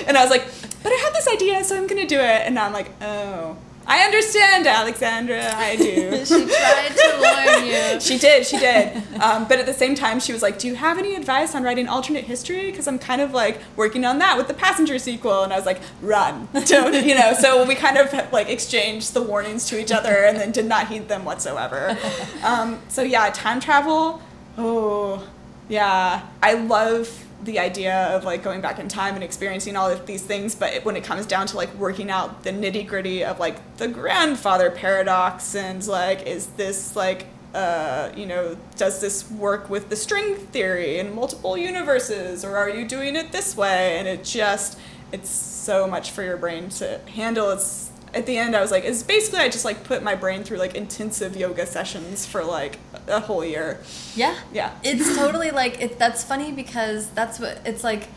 [0.06, 0.44] and I was like,
[0.82, 3.56] "But I have this idea, so I'm gonna do it." And now I'm like, "Oh,
[3.86, 5.54] I understand, Alexandra.
[5.54, 7.74] I do." she tried to warn you.
[8.00, 8.96] She did, she did.
[9.20, 11.62] Um, but at the same time, she was like, "Do you have any advice on
[11.62, 12.70] writing alternate history?
[12.70, 15.66] Because I'm kind of like working on that with the Passenger sequel." And I was
[15.66, 17.32] like, "Run, don't," you know.
[17.34, 20.88] So we kind of like exchanged the warnings to each other, and then did not
[20.88, 21.96] heed them whatsoever.
[22.42, 24.20] Um, so yeah, time travel.
[24.56, 25.26] Oh,
[25.68, 30.06] yeah, I love the idea of like going back in time and experiencing all of
[30.06, 33.38] these things but when it comes down to like working out the nitty gritty of
[33.38, 39.70] like the grandfather paradox and like is this like uh, you know does this work
[39.70, 43.96] with the string theory and multiple universes or are you doing it this way?
[43.98, 44.78] And it just
[45.12, 47.50] it's so much for your brain to handle.
[47.50, 47.83] It's
[48.14, 50.58] at the end i was like it's basically i just like put my brain through
[50.58, 53.80] like intensive yoga sessions for like a whole year
[54.14, 54.34] Yeah.
[54.52, 54.72] Yeah.
[54.82, 58.08] It's totally like it that's funny because that's what it's like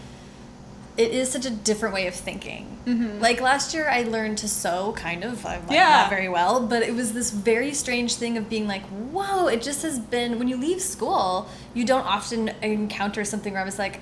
[0.98, 2.76] it is such a different way of thinking.
[2.88, 3.20] Mm-hmm.
[3.20, 5.72] Like last year I learned to sew kind of I'm like.
[5.72, 5.90] Yeah.
[5.90, 9.62] not very well, but it was this very strange thing of being like, "Whoa, it
[9.62, 13.78] just has been when you leave school, you don't often encounter something where I was
[13.78, 14.00] like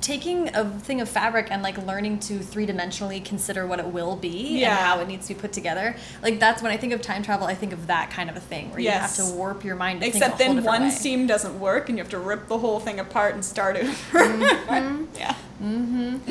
[0.00, 4.58] taking a thing of fabric and like learning to three-dimensionally consider what it will be
[4.60, 4.70] Yeah.
[4.70, 5.96] and how it needs to be put together.
[6.22, 8.40] Like that's when I think of time travel, I think of that kind of a
[8.40, 9.16] thing where Yes.
[9.18, 10.90] you have to warp your mind to Except think a whole then one way.
[10.90, 13.94] seam doesn't work and you have to rip the whole thing apart and start over.
[14.14, 15.04] Mm-hmm.
[15.16, 15.34] yeah.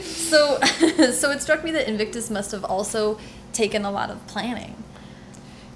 [0.02, 0.60] So,
[1.12, 3.18] so it struck me that Invictus must have also
[3.54, 4.76] taken a lot of planning.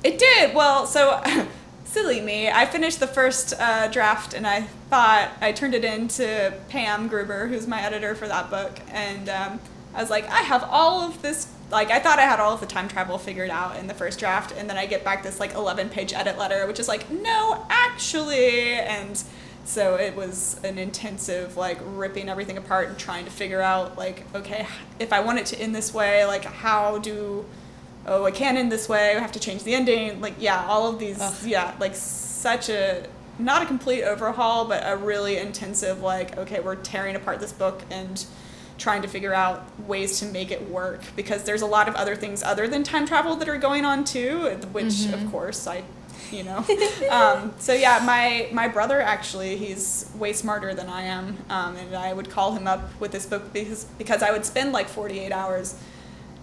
[0.03, 0.53] It did.
[0.53, 1.21] Well, so
[1.97, 2.47] silly me.
[2.47, 7.07] I finished the first uh, draft and I thought I turned it in to Pam
[7.07, 9.59] Gruber, who's my editor for that book, and um,
[9.95, 11.51] I was like, I have all of this.
[11.71, 14.19] Like I thought I had all of the time travel figured out in the first
[14.19, 17.09] draft, and then I get back this like 11 page edit letter, which is like,
[17.09, 19.21] no, actually, and
[19.65, 24.23] so it was an intensive like ripping everything apart and trying to figure out like,
[24.35, 24.67] okay,
[24.99, 27.43] if I want it to end this way, like how do
[28.07, 29.15] oh, I can't end this way.
[29.15, 30.21] I have to change the ending.
[30.21, 31.33] Like, yeah, all of these, Ugh.
[31.45, 33.07] yeah, like such a
[33.39, 36.01] not a complete overhaul, but a really intensive.
[36.01, 38.25] Like, okay, we're tearing apart this book and
[38.77, 42.15] trying to figure out ways to make it work because there's a lot of other
[42.15, 45.83] things other than time travel that are going on too, which of course I.
[46.29, 46.65] You know,
[47.09, 51.95] um, so yeah, my my brother actually he's way smarter than I am, um, and
[51.95, 55.31] I would call him up with this book because because I would spend like 48
[55.31, 55.79] hours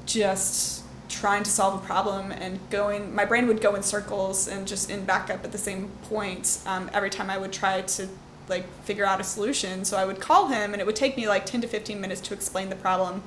[0.07, 0.84] just
[1.21, 4.91] trying to solve a problem and going my brain would go in circles and just
[4.91, 8.09] in back up at the same point um, every time i would try to
[8.49, 9.85] like figure out a solution.
[9.87, 12.21] So i would call him and it would take me like 10 to 15 minutes
[12.23, 13.23] to explain the problem.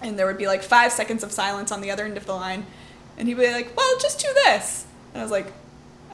[0.00, 2.34] And there would be like five seconds of silence on the other end of the
[2.34, 2.64] line.
[3.18, 4.86] And he'd be like well just do this.
[5.12, 5.52] And i was like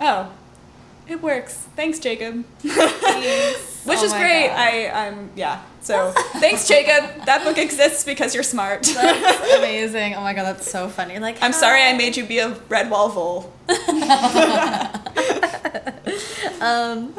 [0.01, 0.33] oh
[1.07, 1.55] it works.
[1.77, 2.45] Thanks jacob.
[2.63, 2.73] Which
[4.01, 4.49] Oh is great.
[4.49, 4.59] God.
[4.59, 10.15] i i'm yeah so thanks jacob that book exists because you're smart That's amazing.
[10.15, 11.19] Oh my god, that's so funny.
[11.19, 13.53] Like I'm sorry I made you be a Redwall vole.
[16.61, 17.15] Um,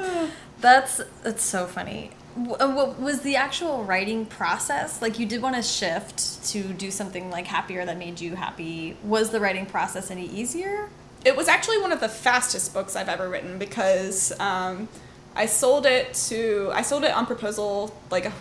[0.61, 2.11] that's that's so funny.
[2.38, 5.01] uh, what was the actual writing process?
[5.01, 8.97] Like you did want to shift to do something like happier that made you happy.
[9.03, 10.89] Was the writing process any easier?
[11.24, 14.88] It was actually one of the fastest books I've ever written because um,
[15.36, 18.34] I sold it to I sold it on proposal like a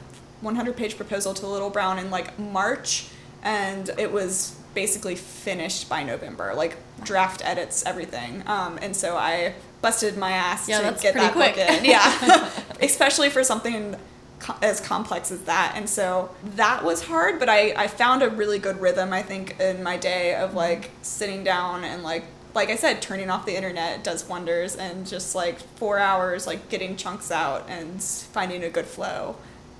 [0.45, 3.09] 100 page proposal to Little Brown in like March,
[3.42, 8.42] and it was basically finished by November, like draft edits, everything.
[8.47, 11.57] Um, and so I busted my ass Yeah, to get that quick.
[11.57, 11.84] book in.
[11.84, 13.97] Yeah, especially for something
[14.61, 15.72] as complex as that.
[15.76, 19.59] And so that was hard, but I, I found a really good rhythm, I think,
[19.61, 22.24] in my day of like sitting down and like,
[22.55, 26.68] like I said, turning off the internet does wonders and just like four hours, like
[26.68, 29.36] getting chunks out and finding a good flow.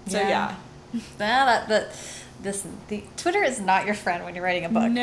[0.07, 0.29] So Yeah.
[0.29, 1.01] yeah.
[1.19, 1.97] That, that,
[2.41, 4.91] this, the Twitter is not your friend when you're writing a book.
[4.91, 5.01] No,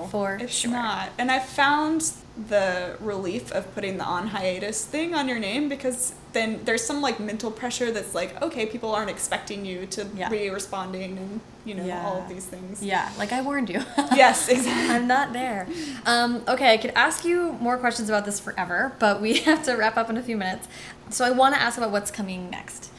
[0.00, 0.70] That's for it's sure.
[0.72, 1.10] not.
[1.16, 2.12] And I found
[2.48, 7.00] the relief of putting the on hiatus thing on your name because then there's some
[7.02, 10.28] like mental pressure that's like, okay, people aren't expecting you to Yeah.
[10.28, 12.82] be responding and you know all of these things.
[12.82, 13.82] Yeah, like I warned you.
[14.14, 14.94] Yes, exactly.
[14.94, 15.66] I'm not there.
[16.06, 19.74] Um, okay, I could ask you more questions about this forever, but we have to
[19.76, 20.66] wrap up in a few minutes.
[21.10, 22.90] So I want to ask about what's coming next.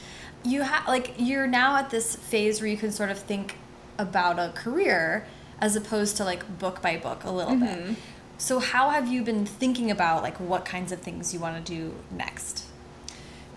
[0.44, 3.58] You have like you're now at this phase where you can sort of think
[3.98, 5.26] about a career
[5.62, 7.80] as opposed to like book by book a little bit.
[7.80, 7.94] Mm-hmm.
[8.38, 11.74] So how have you been thinking about like what kinds of things you want to
[11.74, 12.66] do next?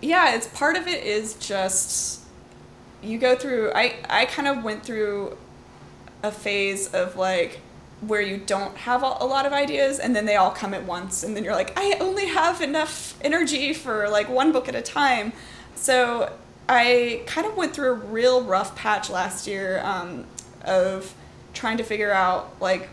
[0.01, 2.21] yeah it's part of it is just
[3.01, 5.37] you go through i i kind of went through
[6.23, 7.61] a phase of like
[8.01, 10.83] where you don't have a, a lot of ideas and then they all come at
[10.83, 14.75] once and then you're like i only have enough energy for like one book at
[14.75, 15.33] a time
[15.75, 16.31] so
[16.69, 20.25] i kind of went through a real rough patch last year um,
[20.63, 21.13] of
[21.53, 22.89] trying to figure out like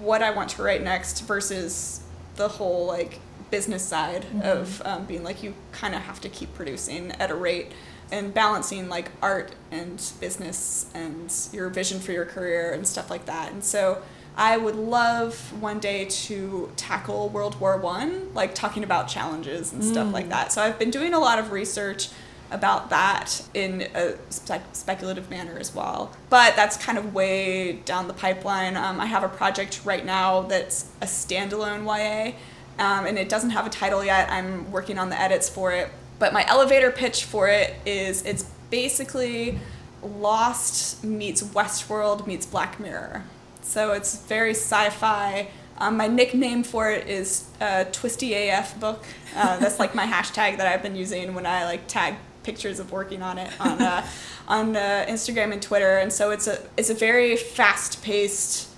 [0.00, 2.02] what I want to write next versus
[2.36, 3.20] the whole like
[3.50, 7.34] business side of um, being like you kind of have to keep producing at a
[7.34, 7.70] rate
[8.10, 13.26] and balancing like art and business and your vision for your career and stuff like
[13.26, 13.52] that.
[13.52, 14.02] And so
[14.36, 19.84] I would love one day to tackle World War One, like talking about challenges and
[19.84, 20.52] stuff like that.
[20.52, 22.08] So I've been doing a lot of research
[22.54, 26.14] about that in a spec- speculative manner as well.
[26.30, 28.76] But that's kind of way down the pipeline.
[28.76, 32.32] Um, I have a project right now that's a standalone YA,
[32.78, 34.30] um, and it doesn't have a title yet.
[34.30, 35.90] I'm working on the edits for it.
[36.20, 39.58] But my elevator pitch for it is it's basically
[40.00, 43.24] Lost meets Westworld meets Black Mirror.
[43.62, 45.48] So it's very sci fi.
[45.78, 49.04] Um, my nickname for it is uh, Twisty AF book.
[49.34, 52.92] Uh, that's like my hashtag that I've been using when I like tag pictures of
[52.92, 54.06] working on it on uh,
[54.48, 55.96] on uh, Instagram and Twitter.
[55.98, 58.68] And so it's a it's a very fast paced,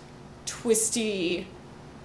[0.46, 1.48] twisty,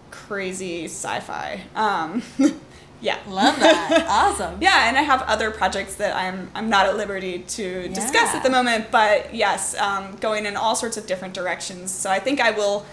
[0.09, 1.61] crazy sci-fi.
[1.75, 2.21] Um,
[3.01, 3.17] yeah.
[3.27, 4.05] Love that.
[4.09, 4.61] awesome.
[4.61, 8.37] Yeah, and I have other projects that I'm I'm not at liberty to discuss Yeah.
[8.37, 11.91] at the moment, but yes, um, going in all sorts of different directions.
[11.91, 12.85] So I think I will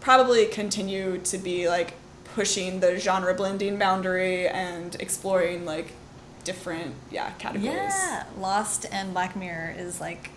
[0.00, 1.94] probably continue to be like
[2.34, 5.92] pushing the genre blending boundary and exploring like
[6.44, 7.74] different yeah categories.
[7.74, 10.30] Yeah, Lost and Black Mirror is like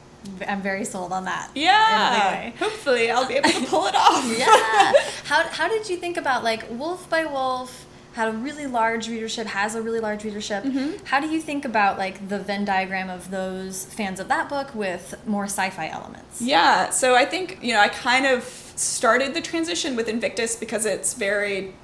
[0.48, 1.50] I'm very sold on that.
[1.54, 2.68] in a big Yeah.
[2.68, 4.26] Hopefully, I'll be able to pull it off.
[4.38, 4.94] yeah.
[5.26, 7.86] How how did you think about like Wolf by Wolf
[8.18, 10.64] had a really large readership, has a really large readership.
[10.64, 11.06] Mm-hmm.
[11.06, 14.74] How do you think about like the Venn diagram of those fans of that book
[14.74, 16.42] with more sci-fi elements?
[16.42, 18.44] Yeah, so I think, you know, I kind of
[18.76, 21.76] started the transition with Invictus because it's very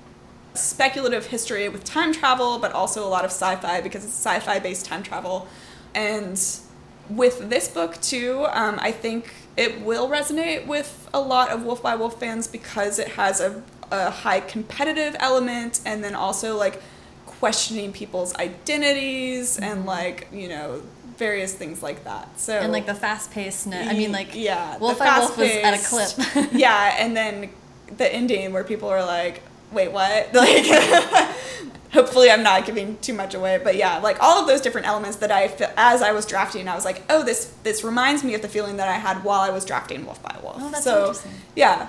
[0.53, 4.39] speculative history with time travel, but also a lot of sci fi because it's sci
[4.39, 5.47] fi based time travel.
[5.95, 6.39] And
[7.09, 11.81] with this book, too, um, I think it will resonate with a lot of Wolf
[11.81, 16.81] by Wolf fans because it has a, a high competitive element and then also like
[17.25, 20.81] questioning people's identities and like, you know,
[21.17, 22.39] various things like that.
[22.39, 25.73] So And like the fast-paced, I mean like yeah, Wolf the by Wolf was at
[25.73, 26.51] a clip.
[26.53, 27.49] yeah, and then
[27.97, 29.43] the ending where people are like,
[29.73, 30.65] "Wait, what?" Like,
[31.91, 35.17] hopefully, I'm not giving too much away, but yeah, like all of those different elements
[35.17, 35.43] that I,
[35.77, 38.77] as I was drafting, I was like, "Oh, this this reminds me of the feeling
[38.77, 41.31] that I had while I was drafting Wolf by Wolf." Oh, that's so, interesting.
[41.55, 41.87] Yeah,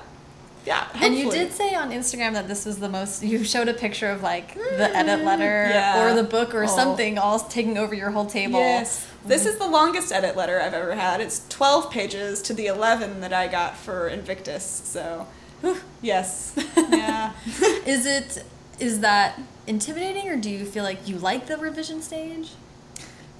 [0.67, 0.87] yeah.
[0.95, 3.23] And you did say on Instagram that this was the most.
[3.23, 6.05] You showed a picture of like the mm, edit letter Yeah.
[6.07, 6.67] or the book or Oh.
[6.67, 8.61] something, all taking over your whole table.
[8.61, 9.05] Yes.
[9.07, 9.29] Mm-hmm.
[9.29, 11.21] This is the longest edit letter I've ever had.
[11.23, 14.65] It's 12 pages to the 11 that I got for Invictus.
[14.85, 15.27] So,
[16.03, 16.57] yes.
[16.77, 17.33] Yeah.
[17.87, 18.45] Is it?
[18.79, 22.53] Is that intimidating, or do you feel like you like the revision stage?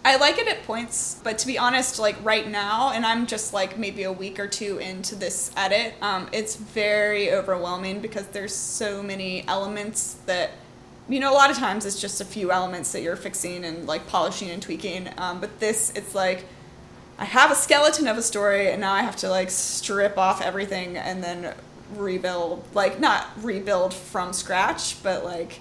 [0.05, 3.55] I like it at points, but to be honest, like right now, and I'm just
[3.55, 8.55] like maybe a week or two into this edit, um, it's very overwhelming because there's
[8.55, 10.51] so many elements that
[11.09, 13.87] you know, a lot of times it's just a few elements that you're fixing and
[13.87, 15.11] like polishing and tweaking.
[15.19, 16.47] Um, but this, it's like
[17.19, 20.41] I have a skeleton of a story, and now I have to like strip off
[20.41, 21.55] everything and then
[21.99, 22.65] rebuild.
[22.75, 25.61] Like not rebuild from scratch, but like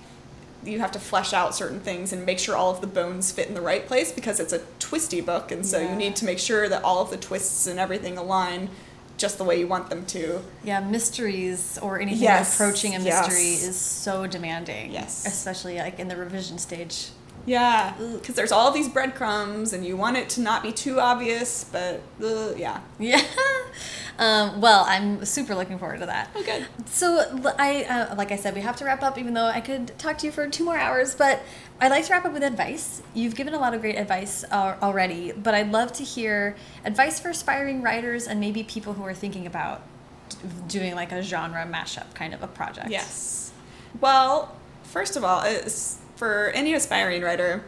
[0.63, 3.47] you have to flesh out certain things and make sure all of the bones fit
[3.49, 5.89] in the right place because it's a twisty book, and so Yeah.
[5.91, 8.69] you need to make sure that all of the twists and everything align
[9.17, 10.41] just the way you want them to.
[10.63, 13.27] Yeah, mysteries or anything Yes, approaching a yes.
[13.27, 14.91] mystery is so demanding.
[14.91, 15.25] Yes.
[15.25, 17.09] Especially like in the revision stage.
[17.45, 21.65] Yeah, because there's all these breadcrumbs, and you want it to not be too obvious,
[21.65, 22.79] but uh, yeah.
[22.99, 23.21] Yeah.
[24.17, 26.29] um, well, I'm super looking forward to that.
[26.35, 26.67] Oh, good.
[26.85, 29.17] So I uh, like I said, we have to wrap up.
[29.17, 31.41] Even though I could talk to you for two more hours, but
[31.81, 33.01] I'd like to wrap up with advice.
[33.13, 37.19] You've given a lot of great advice uh, already, but I'd love to hear advice
[37.19, 39.81] for aspiring writers and maybe people who are thinking about
[40.67, 42.89] doing like a genre mashup kind of a project.
[42.89, 43.51] Yes.
[43.99, 47.63] Well, first of all, it's for any aspiring writer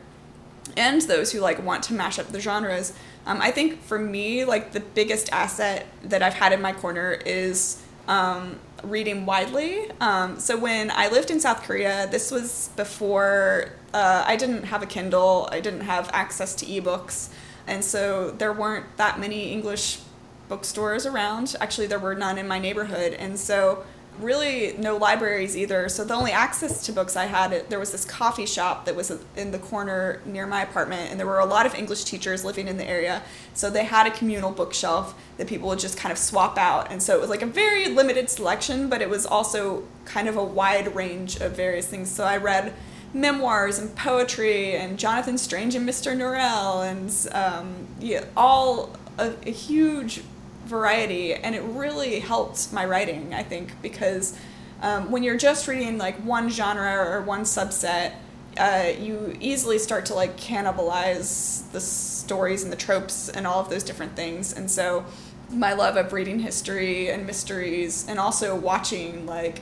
[0.77, 2.93] and those who like want to mash up the genres,
[3.25, 7.11] um, I think for me, like the biggest asset that I've had in my corner
[7.25, 9.89] is um, reading widely.
[9.99, 14.83] Um, so when I lived in South Korea, this was before uh, I didn't have
[14.83, 17.29] a Kindle, I didn't have access to ebooks,
[17.65, 19.99] and so there weren't that many English
[20.47, 21.55] bookstores around.
[21.59, 23.83] Actually, there were none in my neighborhood, and so
[24.19, 25.89] really no libraries either.
[25.89, 29.11] So the only access to books I had, there was this coffee shop that was
[29.35, 32.67] in the corner near my apartment, and there were a lot of English teachers living
[32.67, 33.21] in the area.
[33.53, 37.01] So they had a communal bookshelf that people would just kind of swap out, and
[37.01, 40.43] so it was like a very limited selection, but it was also kind of a
[40.43, 42.09] wide range of various things.
[42.09, 42.73] So I read
[43.13, 46.15] memoirs and poetry and Jonathan Strange and Mr.
[46.15, 50.21] Norrell and um, yeah, all a, a huge
[50.65, 53.33] variety, and it really helped my writing.
[53.33, 54.37] I think because
[54.81, 58.13] um, when you're just reading like one genre or one subset,
[58.57, 63.69] uh, you easily start to like cannibalize the stories and the tropes and all of
[63.69, 65.05] those different things, and so
[65.49, 69.61] my love of reading history and mysteries and also watching like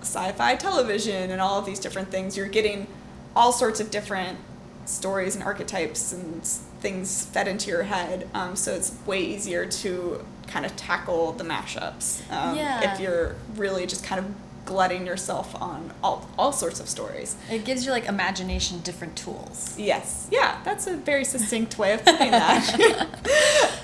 [0.00, 2.86] sci-fi television and all of these different things you're getting
[3.34, 4.38] all sorts of different
[4.84, 6.48] stories and archetypes and
[6.80, 11.44] things fed into your head um, so it's way easier to kind of tackle the
[11.44, 12.92] mashups um, Yeah.
[12.92, 14.26] if you're really just kind of
[14.64, 19.74] glutting yourself on all, all sorts of stories It gives you like imagination different tools.
[19.78, 20.28] Yes.
[20.30, 23.08] Yeah, that's a very succinct way of putting that.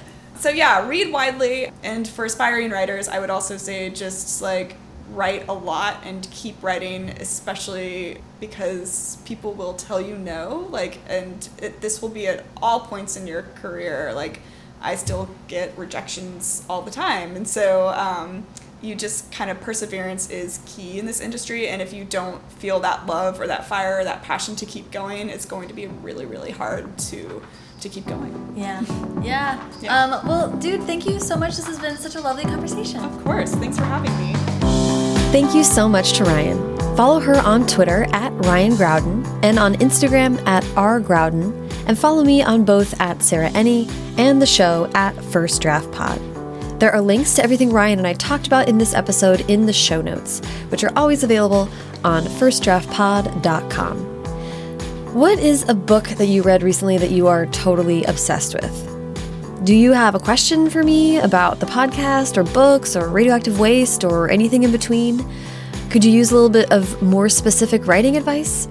[0.38, 4.76] so yeah, read widely and for aspiring writers, I would also say just like
[5.10, 11.48] write a lot and keep writing especially because people will tell you no like and
[11.58, 14.40] it, this will be at all points in your career like
[14.80, 18.46] I still get rejections all the time and so um,
[18.80, 22.80] you just kind of perseverance is key in this industry and if you don't feel
[22.80, 25.86] that love or that fire or that passion to keep going it's going to be
[25.86, 27.42] really really hard to
[27.80, 28.82] to keep going Yeah.
[29.22, 29.70] Yeah.
[29.82, 30.04] Yeah.
[30.04, 31.56] Um, well, dude, thank you so much.
[31.56, 33.04] This has been such a lovely conversation.
[33.04, 34.43] of course thanks for having me
[35.34, 36.78] Thank you so much to Ryan.
[36.96, 41.52] Follow her on Twitter at Ryan Graudin and on Instagram at rgraudin,
[41.88, 46.20] and follow me on both at Sarah Enni and the show at First Draft Pod.
[46.78, 49.72] There are links to everything Ryan and I talked about in this episode in the
[49.72, 51.68] show notes, which are always available
[52.04, 53.96] on firstdraftpod.com.
[55.14, 58.93] What is a book that you read recently that you are totally obsessed with?
[59.62, 64.04] Do you have a question for me about the podcast or books or radioactive waste
[64.04, 65.24] or anything in between?
[65.88, 68.68] Could you use a little bit of more specific writing advice?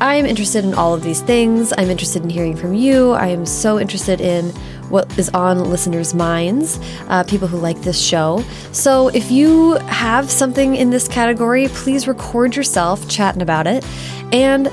[0.00, 1.72] I am interested in all of these things.
[1.78, 3.12] I'm interested in hearing from you.
[3.12, 4.50] I am so interested in
[4.90, 8.44] what is on listeners' minds, uh, people who like this show.
[8.72, 13.84] So if you have something in this category, please record yourself chatting about it
[14.32, 14.70] and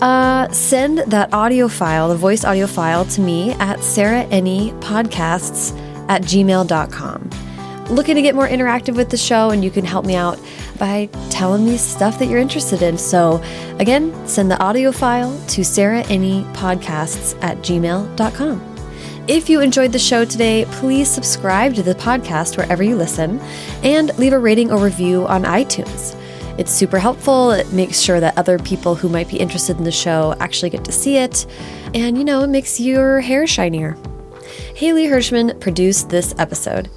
[0.00, 5.78] uh, send that audio file, the voice audio file, to me at sarahennipodcasts
[6.08, 7.30] at gmail.com.
[7.90, 10.40] Looking to get more interactive with the show, and you can help me out
[10.78, 12.96] by telling me stuff that you're interested in.
[12.96, 13.42] So,
[13.78, 18.70] again, send the audio file to sarahennipodcasts at gmail.com.
[19.26, 23.40] If you enjoyed the show today, please subscribe to the podcast wherever you listen
[23.82, 26.14] and leave a rating or review on iTunes.
[26.56, 27.50] It's super helpful.
[27.50, 30.84] It makes sure that other people who might be interested in the show actually get
[30.84, 31.46] to see it.
[31.94, 33.96] And, you know, it makes your hair shinier.
[34.76, 36.90] Haley Hirschman produced this episode.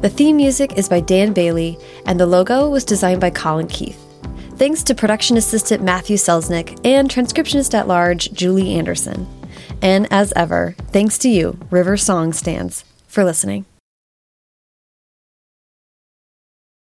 [0.00, 3.98] The theme music is by Dan Bailey, and the logo was designed by Colin Keith.
[4.56, 9.26] Thanks to production assistant Matthew Selznick and transcriptionist at large Julie Anderson.
[9.82, 13.64] And as ever, thanks to you, River Song Stands, for listening.